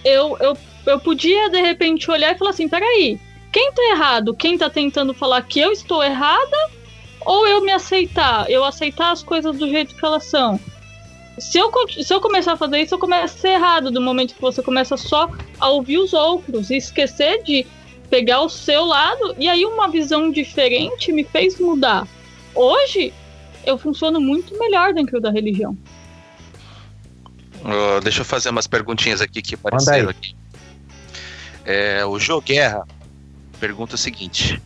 [0.04, 0.56] eu, eu,
[0.86, 3.18] eu podia de repente olhar e falar assim: peraí,
[3.52, 4.34] quem tá errado?
[4.34, 6.70] Quem tá tentando falar que eu estou errada?
[7.24, 8.50] Ou eu me aceitar?
[8.50, 10.60] Eu aceitar as coisas do jeito que elas são?
[11.38, 14.34] Se eu, se eu começar a fazer isso, eu começo a ser errado do momento
[14.34, 15.28] que você começa só
[15.58, 17.66] a ouvir os outros e esquecer de
[18.10, 19.34] pegar o seu lado.
[19.38, 22.06] E aí, uma visão diferente me fez mudar.
[22.54, 23.12] Hoje,
[23.66, 25.76] eu funciono muito melhor dentro da religião.
[27.64, 30.36] Uh, deixa eu fazer umas perguntinhas aqui que apareceram aqui.
[31.64, 32.86] É, o Jô Guerra
[33.58, 34.60] pergunta o seguinte: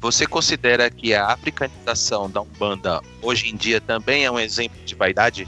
[0.00, 4.96] Você considera que a africanização da Umbanda hoje em dia também é um exemplo de
[4.96, 5.46] vaidade?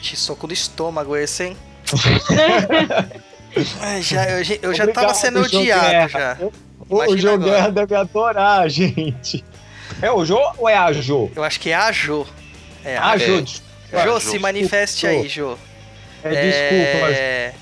[0.00, 1.56] Que soco do estômago esse, hein?
[4.02, 6.38] já, eu, eu já Obrigado, tava sendo odiado já.
[6.88, 9.44] O, o Jô Guerra deve adorar gente.
[10.00, 11.30] É o Jô ou é a Jô?
[11.36, 12.26] Eu acho que é a Jô.
[12.84, 13.44] É, a, a Jô, é.
[14.04, 15.56] Jô, se manifeste aí, Jô.
[16.22, 17.12] É, desculpa.
[17.12, 17.54] É...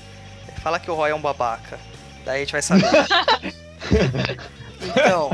[0.61, 1.79] Fala que o Roy é um babaca.
[2.25, 2.85] Daí a gente vai saber.
[4.81, 5.29] então,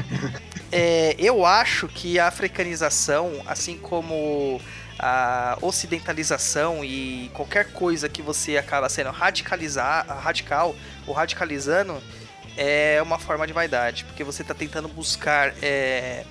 [0.71, 4.59] é, eu acho que a africanização, assim como
[4.97, 10.75] a ocidentalização e qualquer coisa que você acaba sendo radicalizar, radical
[11.07, 12.01] ou radicalizando
[12.57, 16.25] é uma forma de vaidade, porque você está tentando buscar é,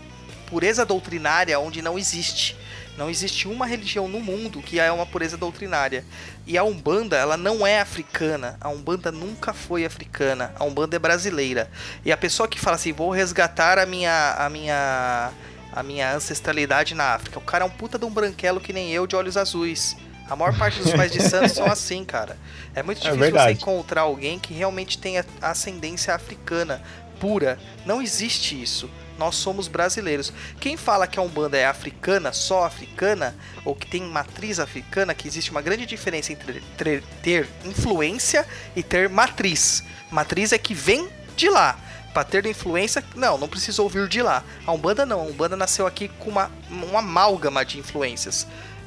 [0.47, 2.55] pureza doutrinária onde não existe.
[2.99, 6.05] Não existe uma religião no mundo que é uma pureza doutrinária.
[6.45, 8.59] E a Umbanda, ela não é africana.
[8.61, 10.53] A Umbanda nunca foi africana.
[10.59, 11.71] A Umbanda é brasileira.
[12.05, 15.31] E a pessoa que fala assim, vou resgatar a minha a minha
[15.73, 17.39] a minha ancestralidade na África.
[17.39, 19.97] O cara é um puta de um branquelo que nem eu, de olhos azuis.
[20.29, 22.37] A maior parte dos pais de santos são assim, cara.
[22.75, 23.53] É muito É difícil você verdade.
[23.53, 26.83] encontrar alguém que realmente tenha ascendência africana
[27.21, 27.59] pura.
[27.87, 28.91] Não existe isso.
[29.19, 30.33] Nós somos brasileiros.
[30.61, 35.27] Quem fala que a Umbanda é africana, só africana, ou que tem matriz africana, que
[35.27, 38.47] existe uma grande diferença entre ter, influência
[38.77, 39.83] e ter matriz.
[40.11, 41.79] Matriz é que vem de lá.
[42.15, 44.43] Pra ter influência, não, não precisa ouvir de lá.
[44.65, 48.47] A Umbanda não, a Umbanda nasceu aqui com uma, uma amálgama de influências.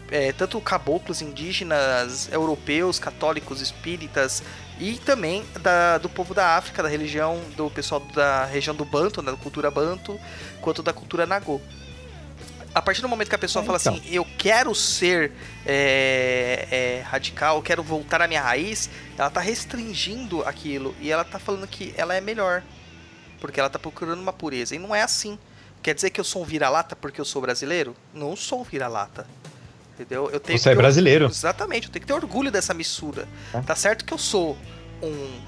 [0.09, 4.43] É, tanto caboclos, indígenas, europeus, católicos, espíritas
[4.81, 9.21] e também da, do povo da África, da religião, do pessoal da região do Banto,
[9.21, 10.19] né, da cultura Banto,
[10.59, 11.61] quanto da cultura Nagô.
[12.73, 13.93] A partir do momento que a pessoa É, fala então.
[13.93, 15.33] assim, eu quero ser
[15.67, 21.23] é, é, radical, eu quero voltar à minha raiz, ela tá restringindo aquilo e ela
[21.23, 22.63] tá falando que ela é melhor,
[23.39, 24.75] porque ela tá procurando uma pureza.
[24.75, 25.37] E não é assim.
[25.83, 27.95] Quer dizer que eu sou um vira-lata porque eu sou brasileiro?
[28.15, 29.27] Não sou um vira-lata.
[30.01, 30.29] Entendeu?
[30.31, 31.25] Eu tenho Você é brasileiro.
[31.27, 33.27] Exatamente, eu tenho que ter orgulho dessa missura.
[33.53, 33.61] É.
[33.61, 34.57] Tá certo que eu sou
[35.01, 35.39] um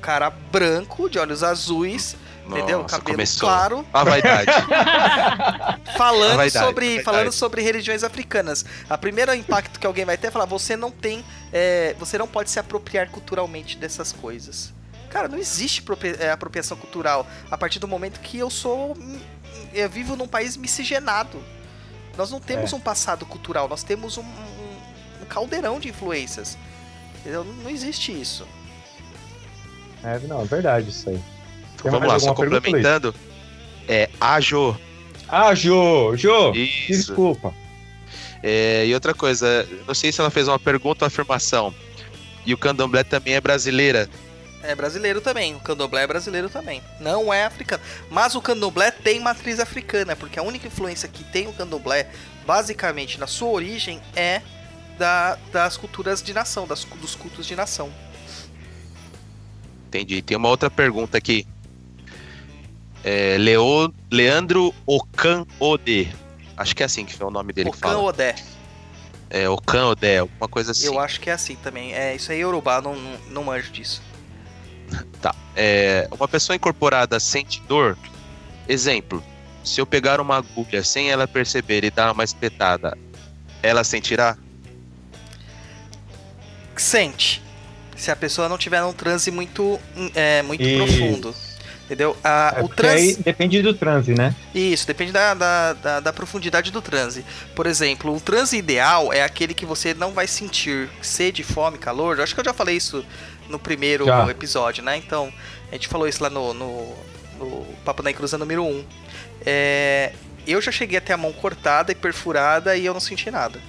[0.00, 2.82] cara branco, de olhos azuis, entendeu?
[2.82, 3.48] Nossa, Cabelo começou.
[3.48, 4.50] claro, A vaidade.
[5.96, 7.04] falando Vaidade, sobre vaidade.
[7.04, 8.64] falando sobre religiões africanas.
[8.90, 12.26] A primeira impacto que alguém vai ter é falar: você não tem, é, você não
[12.26, 14.72] pode se apropriar culturalmente dessas coisas.
[15.08, 15.84] Cara, não existe
[16.18, 18.96] é, apropriação cultural a partir do momento que eu sou,
[19.72, 21.40] eu vivo num país miscigenado.
[22.16, 22.76] Nós não temos É.
[22.76, 26.56] um passado cultural, nós temos um, um- um caldeirão de influências.
[27.20, 27.44] Entendeu?
[27.44, 28.46] Não existe isso.
[30.04, 31.20] É, não, é verdade isso aí.
[31.82, 33.14] Tem Vamos lá, só complementando.
[33.88, 34.76] É, Ajo.
[35.28, 36.88] Ah, Jô, Jô, Isso.
[36.88, 37.54] desculpa.
[38.42, 41.72] É, e outra coisa, não sei se ela fez uma pergunta ou afirmação.
[42.44, 44.10] E o candomblé também é brasileira.
[44.62, 46.80] É brasileiro também, o candomblé é brasileiro também.
[47.00, 47.82] Não é africano.
[48.08, 52.08] Mas o candomblé tem matriz africana, porque a única influência que tem o candomblé,
[52.46, 54.40] basicamente, na sua origem, é
[54.98, 57.90] da- das culturas de nação, das, dos cultos de nação.
[59.88, 60.22] Entendi.
[60.22, 61.46] Tem uma outra pergunta aqui.
[63.04, 66.14] É, Leo, Leandro Ocan Ode.
[66.56, 67.98] Acho que é assim que foi o nome dele o que fala.
[67.98, 68.36] Odé,
[69.28, 70.86] É, Ocan Ode, alguma coisa assim.
[70.86, 71.92] eu acho que é assim também.
[71.94, 74.00] É, isso aí é Yorubá, não, não, não manjo disso.
[75.54, 77.96] É, uma pessoa incorporada sente dor?
[78.68, 79.22] Exemplo,
[79.62, 82.96] se eu pegar uma agulha sem ela perceber e dar uma espetada,
[83.62, 84.36] ela sentirá?
[86.76, 87.42] Sente.
[87.96, 89.78] Se a pessoa não tiver num transe muito,
[90.14, 90.76] é, muito Isso.
[90.76, 91.34] profundo.
[91.84, 92.16] Entendeu?
[92.24, 92.94] Ah, É, o transe.
[92.96, 94.34] aí depende do transe, né?
[94.54, 97.24] Isso, depende da, da, da, da profundidade do transe.
[97.54, 102.16] Por exemplo, o transe ideal é aquele que você não vai sentir sede, fome, calor.
[102.16, 103.04] Eu acho que eu já falei isso
[103.48, 104.28] no primeiro Já.
[104.30, 104.96] episódio, né?
[104.96, 105.32] Então,
[105.70, 106.94] a gente falou isso lá no, no,
[107.38, 108.84] no Papo na Encruza número 1.
[109.44, 110.12] É,
[110.46, 113.60] eu já cheguei a ter a mão cortada e perfurada e eu não senti nada.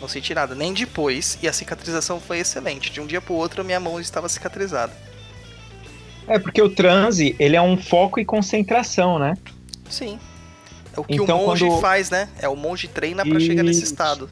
[0.00, 1.38] Não senti nada, nem depois.
[1.42, 2.90] E a cicatrização foi excelente.
[2.90, 4.92] De um dia pro outro, a minha mão estava cicatrizada.
[6.26, 9.34] É porque o transe, ele é um foco e concentração, né?
[9.88, 10.18] Sim.
[10.96, 12.28] É o que Então, o monge quando- faz, né?
[12.38, 14.30] É o monge treina pra chegar nesse estado.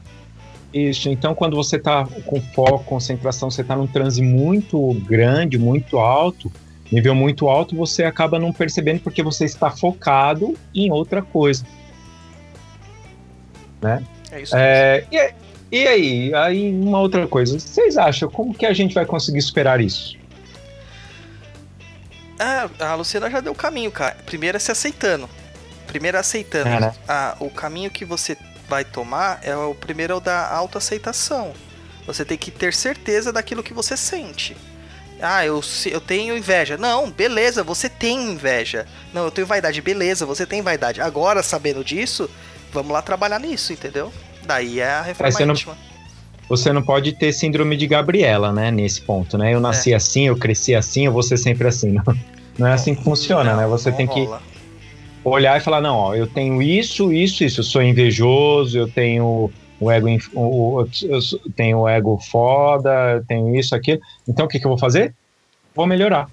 [0.73, 5.99] Isso, então quando você tá com foco, concentração, você tá num transe muito grande, muito
[5.99, 6.51] alto,
[6.91, 11.63] nível muito alto, você acaba não percebendo porque você está focado em outra coisa.
[14.31, 14.55] É isso.
[14.55, 15.33] É, e,
[15.71, 19.79] e aí, aí uma outra coisa, vocês acham como que a gente vai conseguir superar
[19.79, 20.17] isso?
[22.39, 24.17] Ah, a Luciana já deu o caminho, cara.
[24.25, 25.29] Primeiro é se aceitando.
[25.85, 26.67] Primeiro é aceitando.
[26.67, 26.93] É, né?
[27.07, 28.35] Ah, o caminho que você
[28.67, 31.53] vai tomar é o primeiro é o da autoaceitação.
[32.05, 34.55] Você tem que ter certeza daquilo que você sente.
[35.21, 36.75] Ah, eu, eu tenho inveja.
[36.77, 38.85] Não, beleza, você tem inveja.
[39.13, 39.81] Não, eu tenho vaidade.
[39.81, 40.99] Beleza, você tem vaidade.
[40.99, 42.29] Agora, sabendo disso,
[42.73, 44.11] vamos lá trabalhar nisso, entendeu?
[44.45, 45.77] Daí é a reforma você não- íntima.
[46.49, 49.53] Você não pode ter síndrome de Gabriela, né, nesse ponto, né?
[49.53, 51.93] Eu nasci assim, eu cresci assim, eu vou ser sempre assim.
[51.93, 52.03] Não,
[52.59, 53.67] não é assim que funciona, Não, né?
[53.67, 54.41] Você tem que rola.
[55.23, 59.49] Olhar e falar, não, ó, eu tenho isso, isso, isso, eu sou invejoso, eu tenho
[59.79, 61.19] o ego, o, o- eu
[61.55, 63.99] tenho o ego foda, eu tenho isso, aquilo.
[64.27, 65.13] Então o que, que eu vou fazer?
[65.75, 66.29] Vou melhorar.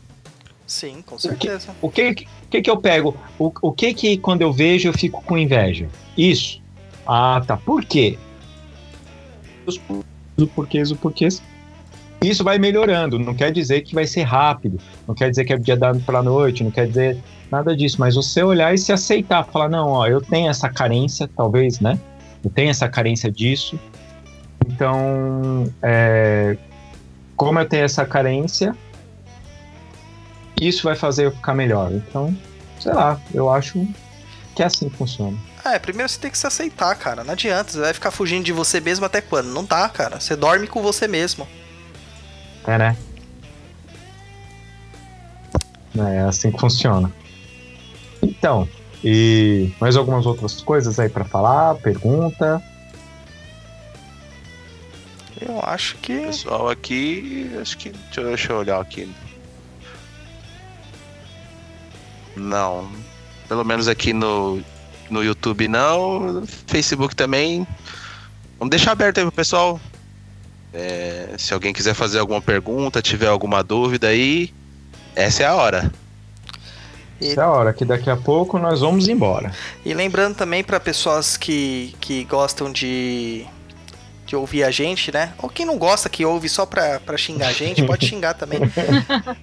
[0.66, 1.74] Sim, com que- certeza.
[1.82, 2.14] O que,
[2.50, 3.16] que, que eu pego?
[3.38, 5.88] O, o que que quando eu vejo eu fico com inveja?
[6.16, 6.60] Isso.
[7.06, 7.56] Ah, tá.
[7.56, 8.16] Por quê?
[9.66, 9.78] os
[10.48, 11.42] porquês, os porquês.
[12.22, 14.78] Isso vai melhorando, não quer dizer que vai ser rápido,
[15.08, 17.16] não quer dizer que é dia da para noite, não quer dizer
[17.50, 21.28] nada disso, mas você olhar e se aceitar, falar, não, ó, eu tenho essa carência,
[21.36, 21.98] talvez, né?
[22.42, 23.78] Eu tenho essa carência disso,
[24.66, 26.56] então, é,
[27.36, 28.76] como eu tenho essa carência,
[30.60, 31.92] isso vai fazer eu ficar melhor.
[31.92, 32.36] Então,
[32.78, 33.86] sei lá, eu acho
[34.54, 35.36] que é assim que funciona.
[35.64, 37.24] É, primeiro você tem que se aceitar, cara.
[37.24, 39.48] Não adianta, você vai ficar fugindo de você mesmo até quando?
[39.48, 40.20] Não dá, cara.
[40.20, 41.46] Você dorme com você mesmo.
[42.66, 42.96] É, né?
[45.96, 47.12] É assim que funciona.
[48.40, 48.66] Então,
[49.04, 51.74] e mais algumas outras coisas aí para falar?
[51.74, 52.62] Pergunta?
[55.38, 56.20] Eu acho que.
[56.22, 57.90] Pessoal aqui, acho que.
[57.90, 59.14] Deixa eu, deixa eu olhar aqui.
[62.34, 62.90] Não.
[63.46, 64.62] Pelo menos aqui no,
[65.10, 66.42] no YouTube não.
[66.66, 67.66] Facebook também.
[68.58, 69.78] Vamos deixar aberto aí pro pessoal.
[70.72, 74.50] É, se alguém quiser fazer alguma pergunta, tiver alguma dúvida aí,
[75.14, 75.92] essa é a hora.
[77.20, 77.28] E...
[77.28, 79.52] Essa é a hora, que daqui a pouco nós vamos embora.
[79.84, 83.46] E lembrando também para pessoas que, que gostam de
[84.30, 85.32] de ouvir a gente, né?
[85.38, 88.60] Ou quem não gosta que ouve só pra, pra xingar a gente, pode xingar também.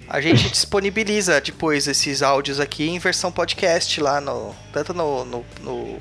[0.08, 4.54] A gente disponibiliza depois esses áudios aqui em versão podcast lá no.
[4.72, 5.26] Tanto no.
[5.26, 5.98] no, no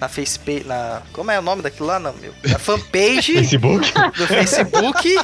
[0.00, 0.66] na Facebook.
[0.66, 2.00] Na, como é o nome daquilo lá?
[2.00, 2.34] Não, meu.
[2.44, 3.92] Na fanpage Facebook?
[4.16, 5.16] do Facebook.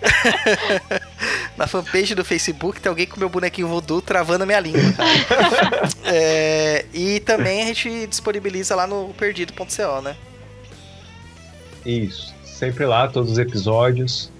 [1.58, 4.80] na fanpage do Facebook tem alguém com meu bonequinho voodoo travando a minha língua.
[6.10, 10.16] É, e também a gente disponibiliza lá no perdido.co, né?
[11.84, 12.34] Isso.
[12.42, 14.32] Sempre lá, todos os episódios.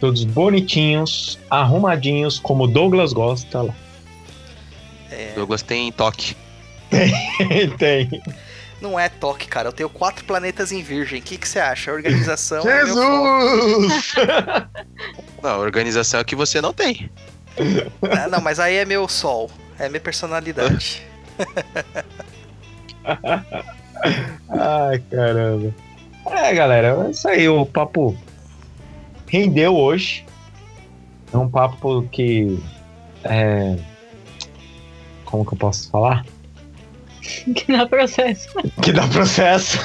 [0.00, 3.74] Todos bonitinhos, arrumadinhos, como Douglas gosta lá.
[5.10, 5.32] É...
[5.34, 6.34] Douglas tem toque.
[6.90, 8.22] Tem, tem.
[8.84, 9.68] Não é toque, cara.
[9.68, 11.18] Eu tenho quatro planetas em virgem.
[11.18, 11.90] O que, que você acha?
[11.90, 12.60] A organização.
[12.60, 14.12] Jesus!
[14.18, 14.66] É
[15.42, 17.10] não, a organização é que você não tem.
[18.02, 19.50] Ah, não, mas aí é meu sol.
[19.78, 21.02] É minha personalidade.
[24.50, 25.74] Ai, caramba.
[26.26, 27.48] É, galera, é isso aí.
[27.48, 28.14] O papo
[29.26, 30.26] rendeu hoje.
[31.32, 32.62] É um papo que.
[33.24, 33.78] É...
[35.24, 36.22] Como que eu posso falar?
[37.54, 38.48] Que dá processo.
[38.82, 39.78] Que dá processo.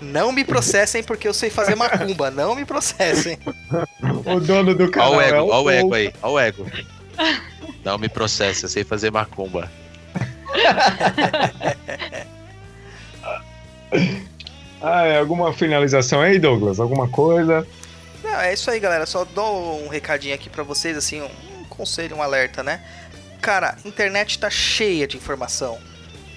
[0.00, 2.30] Não me processem porque eu sei fazer macumba.
[2.30, 3.38] Não me processem.
[4.24, 5.12] O dono do canal.
[5.12, 6.12] Olha o ego, é o, o ego aí.
[6.22, 6.66] Olha o ego.
[7.84, 9.70] Não me processe, eu sei fazer macumba.
[14.82, 16.80] ah, é, alguma finalização aí, Douglas?
[16.80, 17.66] Alguma coisa?
[18.22, 19.06] Não, é isso aí, galera.
[19.06, 21.28] Só dou um recadinho aqui para vocês, assim, um,
[21.80, 22.82] conselho, um alerta, né?
[23.40, 25.78] Cara, a internet tá cheia de informação.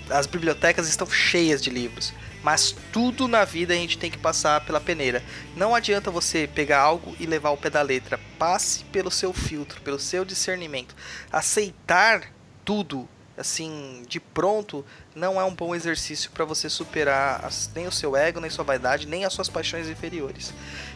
[0.10, 2.14] As bibliotecas estão cheias de livros.
[2.42, 5.24] Mas tudo na vida a gente tem que passar pela peneira.
[5.56, 8.20] Não adianta você pegar algo e levar ao pé da letra.
[8.38, 10.94] Passe pelo seu filtro, pelo seu discernimento.
[11.32, 12.24] Aceitar
[12.66, 14.86] tudo assim, de pronto,
[15.16, 18.64] não é um bom exercício para você superar as, nem o seu ego, nem sua
[18.64, 20.54] vaidade, nem as suas paixões inferiores.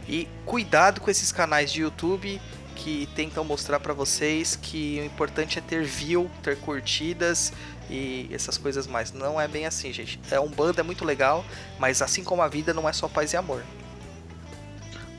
[0.08, 2.40] E cuidado com esses canais de YouTube
[2.78, 7.52] que tentam mostrar para vocês que o importante é ter view, ter curtidas
[7.90, 9.12] e essas coisas mais.
[9.12, 10.20] Não é bem assim, gente.
[10.30, 11.44] É um bando é muito legal,
[11.80, 13.64] mas assim como a vida não é só paz e amor.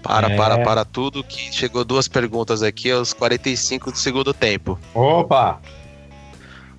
[0.02, 0.36] Para, é.
[0.36, 4.78] para, para tudo que chegou duas perguntas aqui aos 45 do segundo tempo.
[4.94, 5.60] Opa!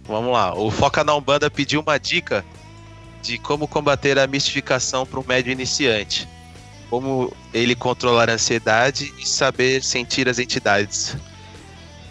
[0.06, 0.56] Vamos lá.
[0.56, 2.44] O Foca na Umbanda pediu uma dica
[3.22, 6.28] de como combater a mistificação para um médio iniciante.
[6.90, 11.16] Como ele controlar a ansiedade e saber sentir as entidades.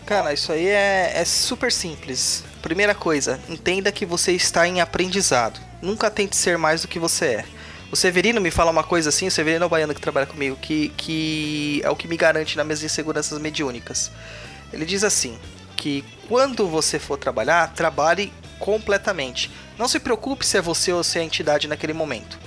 [0.06, 2.44] Cara, isso aí é, é super simples.
[2.62, 5.60] Primeira coisa, entenda que você está em aprendizado.
[5.82, 7.44] Nunca tente ser mais do que você é.
[7.90, 10.56] O Severino me fala uma coisa assim, o Severino é o baiano que trabalha comigo,
[10.56, 14.10] que, que é o que me garante nas minhas inseguranças mediúnicas.
[14.72, 15.38] Ele diz assim:
[15.78, 19.50] que quando você for trabalhar, trabalhe completamente.
[19.78, 22.38] Não se preocupe se é você ou se é a entidade naquele momento.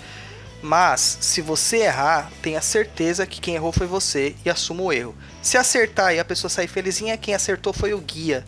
[0.62, 5.16] Mas, se você errar, tenha certeza que quem errou foi você e assuma o erro.
[5.42, 8.46] Se acertar e a pessoa sair felizinha, quem acertou foi o guia.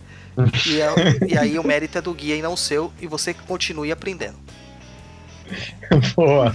[0.68, 0.88] e, é,
[1.34, 4.38] e aí o mérito é do guia e não o seu, e você continue aprendendo.
[6.16, 6.53] Boa.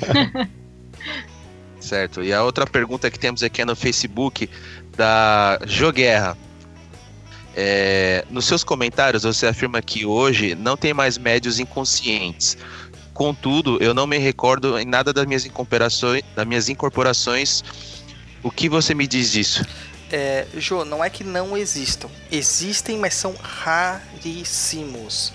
[1.80, 2.22] certo.
[2.22, 4.48] E a outra pergunta que temos aqui é no Facebook
[4.96, 6.36] da Joguerra.
[7.60, 12.56] É, nos seus comentários, você afirma que hoje não tem mais médios inconscientes.
[13.18, 16.22] Contudo, eu não me recordo em nada das minhas incorporações.
[16.36, 17.64] Das minhas incorporações.
[18.44, 19.66] O que você me diz disso?
[20.08, 20.46] É,
[20.86, 22.08] não é que não existam.
[22.30, 25.32] Existem, mas são raríssimos.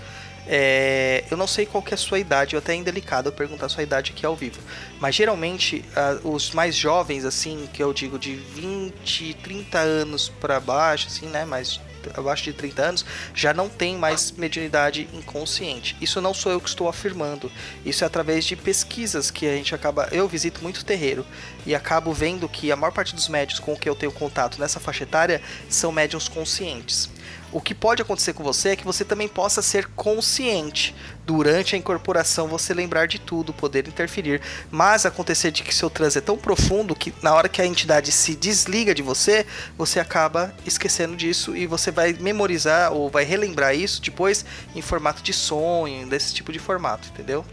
[0.48, 3.66] É, eu não sei qual que é a sua idade, eu até é indelicado perguntar
[3.66, 4.62] a sua idade aqui ao vivo.
[5.02, 5.84] Mas geralmente,
[6.24, 11.44] os mais jovens, assim, que eu digo de 20, 30 anos para baixo, assim, né?
[11.44, 11.82] Mais
[12.14, 15.96] abaixo de 30 anos já não tem mais mediunidade inconsciente.
[16.02, 17.52] Isso não sou eu que estou afirmando.
[17.86, 20.08] Isso é através de pesquisas que a gente acaba.
[20.12, 21.26] Eu visito muito terreiro
[21.66, 24.80] e acabo vendo que a maior parte dos médios com que eu tenho contato nessa
[24.80, 27.10] faixa etária são médiums conscientes.
[27.54, 31.78] O que pode acontecer com você é que você também possa ser consciente durante a
[31.78, 34.42] incorporação, você lembrar de tudo, poder interferir,
[34.72, 38.12] mas acontecer de que seu transe é tão profundo que na hora que a entidade
[38.12, 39.46] se desliga de você,
[39.78, 44.44] você acaba esquecendo disso e você vai memorizar ou vai relembrar isso depois
[44.76, 47.46] em formato de sonho, desse tipo de formato, entendeu?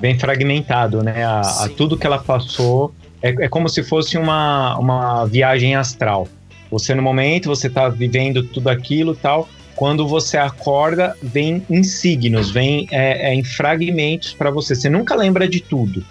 [0.00, 1.24] Bem fragmentado, né?
[1.26, 6.28] A, a tudo que ela passou é, é como se fosse uma, uma viagem astral.
[6.70, 9.48] Você no momento, você está vivendo tudo aquilo tal.
[9.74, 14.74] Quando você acorda, vem em signos, vem é, é em fragmentos para você.
[14.74, 16.04] Você nunca lembra de tudo.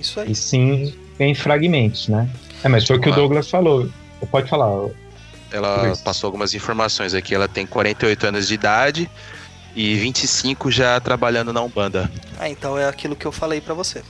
[0.00, 0.32] Isso aí.
[0.32, 2.28] E sim, vem em fragmentos, né?
[2.64, 3.88] É, mas foi o que o Douglas falou.
[4.30, 4.88] Pode falar.
[5.52, 7.34] Ela passou algumas informações aqui.
[7.34, 9.10] Ela tem 48 anos de idade
[9.76, 12.10] e 25 já trabalhando na Umbanda.
[12.38, 14.02] Ah, então é aquilo que eu falei para você.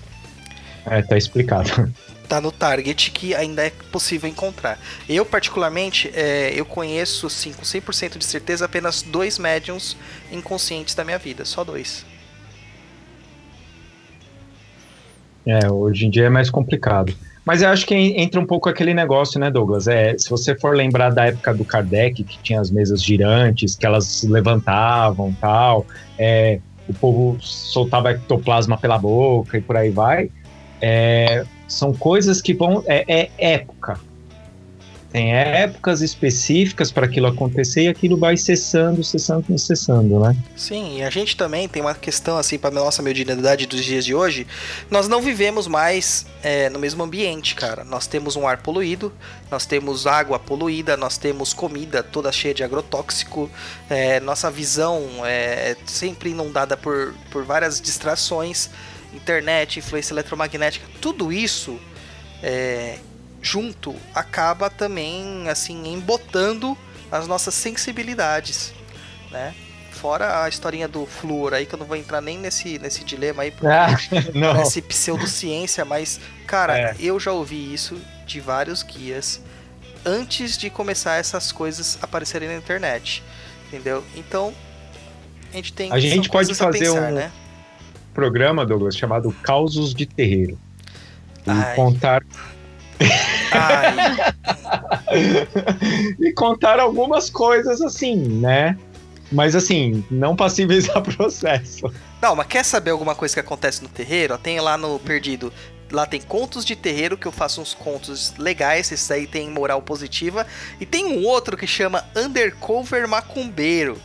[0.90, 1.92] É, tá explicado.
[2.28, 4.78] tá no target que ainda é possível encontrar.
[5.08, 9.96] Eu, particularmente, é, eu conheço, sim, com 100% de certeza, apenas dois médiums
[10.30, 11.44] inconscientes da minha vida.
[11.44, 12.04] Só dois.
[15.46, 17.14] É, hoje em dia é mais complicado.
[17.48, 19.88] Mas eu acho que entra um pouco aquele negócio, né, Douglas?
[19.88, 23.86] É, se você for lembrar da época do Kardec, que tinha as mesas girantes, que
[23.86, 25.86] elas levantavam tal,
[26.18, 30.30] é, o povo soltava ectoplasma pela boca e por aí vai.
[30.80, 32.82] É, são coisas que vão.
[32.86, 34.00] É, é época.
[35.10, 40.36] Tem épocas específicas para aquilo acontecer e aquilo vai cessando, cessando, cessando, né?
[40.54, 44.14] Sim, e a gente também tem uma questão, assim, para nossa mediunidade dos dias de
[44.14, 44.46] hoje.
[44.90, 47.84] Nós não vivemos mais é, no mesmo ambiente, cara.
[47.84, 49.10] Nós temos um ar poluído,
[49.50, 53.50] nós temos água poluída, nós temos comida toda cheia de agrotóxico,
[53.88, 58.68] é, nossa visão é sempre inundada por, por várias distrações
[59.18, 61.78] internet, influência eletromagnética, tudo isso
[62.42, 62.98] é,
[63.42, 66.76] junto acaba também assim embotando
[67.10, 68.72] as nossas sensibilidades,
[69.30, 69.54] né?
[69.92, 73.42] Fora a historinha do flúor aí, que eu não vou entrar nem nesse, nesse dilema
[73.42, 73.96] aí, ah,
[74.56, 76.96] nesse pseudociência, mas, cara, é.
[77.00, 79.40] eu já ouvi isso de vários guias
[80.04, 83.24] antes de começar essas coisas aparecerem na internet,
[83.66, 84.04] entendeu?
[84.14, 84.54] Então,
[85.52, 87.32] a gente tem A gente pode fazer pensar, um, né?
[88.14, 90.58] Programa, Douglas, chamado Causos de Terreiro.
[91.46, 91.76] E Ai.
[91.76, 92.22] contar.
[96.20, 98.76] e contar algumas coisas assim, né?
[99.30, 101.92] Mas assim, não passíveis a processo.
[102.20, 104.36] Não, mas quer saber alguma coisa que acontece no terreiro?
[104.38, 105.52] Tem lá no Perdido.
[105.90, 109.80] Lá tem contos de terreiro, que eu faço uns contos legais, esses aí tem moral
[109.80, 110.46] positiva.
[110.78, 113.98] E tem um outro que chama Undercover Macumbeiro.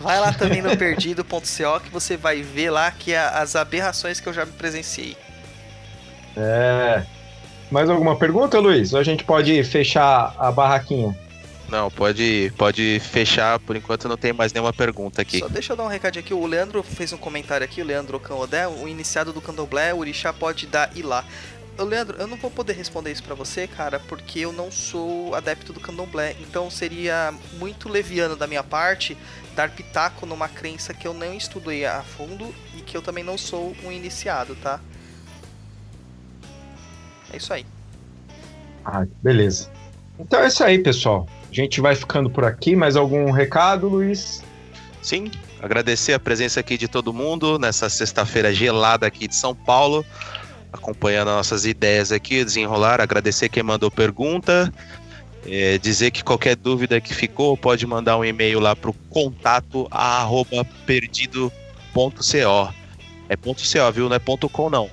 [0.00, 4.28] Vai lá também no perdido.co que você vai ver lá que é as aberrações que
[4.28, 5.16] eu já me presenciei.
[6.36, 7.02] É.
[7.70, 8.92] Mais alguma pergunta, Luiz?
[8.92, 11.16] Ou a gente pode fechar a barraquinha?
[11.68, 15.40] Não, pode, pode fechar, por enquanto não tem mais nenhuma pergunta aqui.
[15.40, 16.32] Só deixa eu dar um recadinho aqui.
[16.32, 20.32] O Leandro fez um comentário aqui, o Leandro Canodé, o iniciado do candomblé, o orixá
[20.32, 21.24] pode dar e lá.
[21.78, 25.72] Leandro, eu não vou poder responder isso para você, cara, porque eu não sou adepto
[25.72, 26.36] do candomblé.
[26.40, 29.16] Então seria muito leviano da minha parte
[29.56, 33.38] dar pitaco numa crença que eu não estudei a fundo e que eu também não
[33.38, 34.78] sou um iniciado, tá?
[37.32, 37.64] É isso aí.
[38.84, 39.70] Ah, beleza.
[40.18, 41.26] Então é isso aí, pessoal.
[41.50, 42.76] A gente vai ficando por aqui.
[42.76, 44.44] Mais algum recado, Luiz?
[45.02, 45.30] Sim,
[45.60, 50.04] agradecer a presença aqui de todo mundo nessa sexta-feira gelada aqui de São Paulo
[50.76, 54.72] acompanhando nossas ideias aqui, desenrolar, agradecer quem mandou pergunta,
[55.48, 59.86] é, dizer que qualquer dúvida que ficou pode mandar um e-mail lá para o contato
[59.90, 61.52] arroba perdido.co.
[63.28, 64.08] É ponto .co, viu?
[64.08, 64.90] Não é ponto .com não.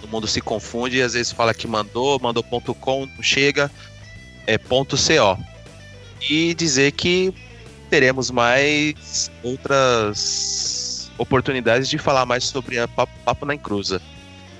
[0.00, 3.70] Todo mundo se confunde e às vezes fala que mandou, mandou ponto .com, não chega.
[4.46, 5.42] É ponto .co.
[6.28, 7.32] E dizer que
[7.90, 14.00] teremos mais outras oportunidades de falar mais sobre a Papo, na Encruza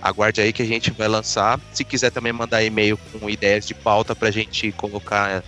[0.00, 1.60] aguarde aí que a gente vai lançar.
[1.72, 5.42] Se quiser também mandar e-mail com ideias de pauta pra gente colocar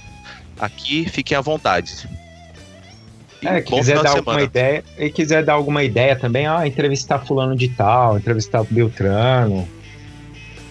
[0.59, 2.09] aqui, fiquem à vontade.
[3.43, 7.57] E é, quiser dar alguma ideia, e quiser dar alguma ideia também, ó, entrevistar fulano
[7.57, 9.67] de tal, entrevistar Beltrano.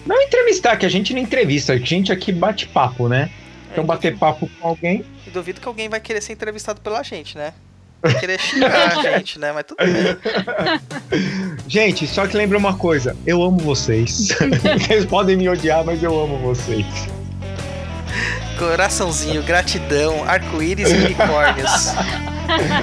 [0.06, 3.30] Não entrevistar, que a gente não entrevista, a gente aqui bate papo, né?
[3.72, 5.04] Então é, bater papo com alguém.
[5.26, 7.52] E duvido que alguém vai querer ser entrevistado pela gente, né?
[8.02, 9.52] Vai querer xingar a gente, né?
[9.52, 10.80] Mas tudo bem.
[11.68, 14.28] Gente, só que lembra uma coisa: eu amo vocês.
[14.78, 16.86] vocês podem me odiar, mas eu amo vocês.
[18.58, 21.94] Coraçãozinho, gratidão, arco-íris e unicórnios.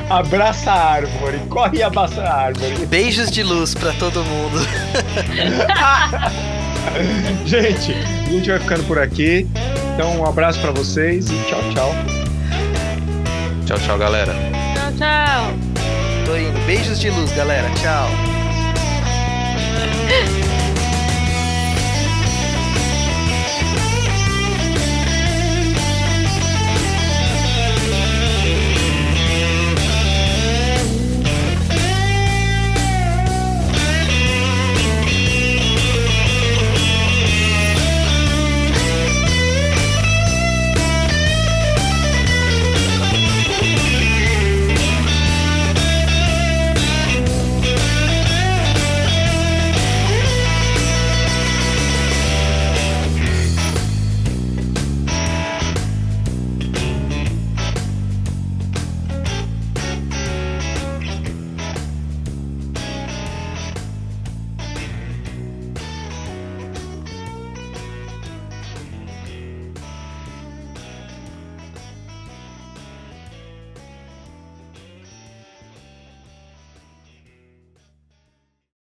[0.10, 2.86] Abraça a árvore, corre e abraça a árvore.
[2.86, 4.60] Beijos de luz pra todo mundo.
[7.46, 9.48] gente, a gente vai ficando por aqui.
[9.94, 11.92] Então, um abraço pra vocês e tchau, tchau.
[13.66, 14.34] Tchau, tchau, galera.
[14.98, 15.54] Tchau.
[16.26, 16.60] Tô indo.
[16.66, 17.70] Beijos de luz, galera.
[17.76, 18.10] Tchau.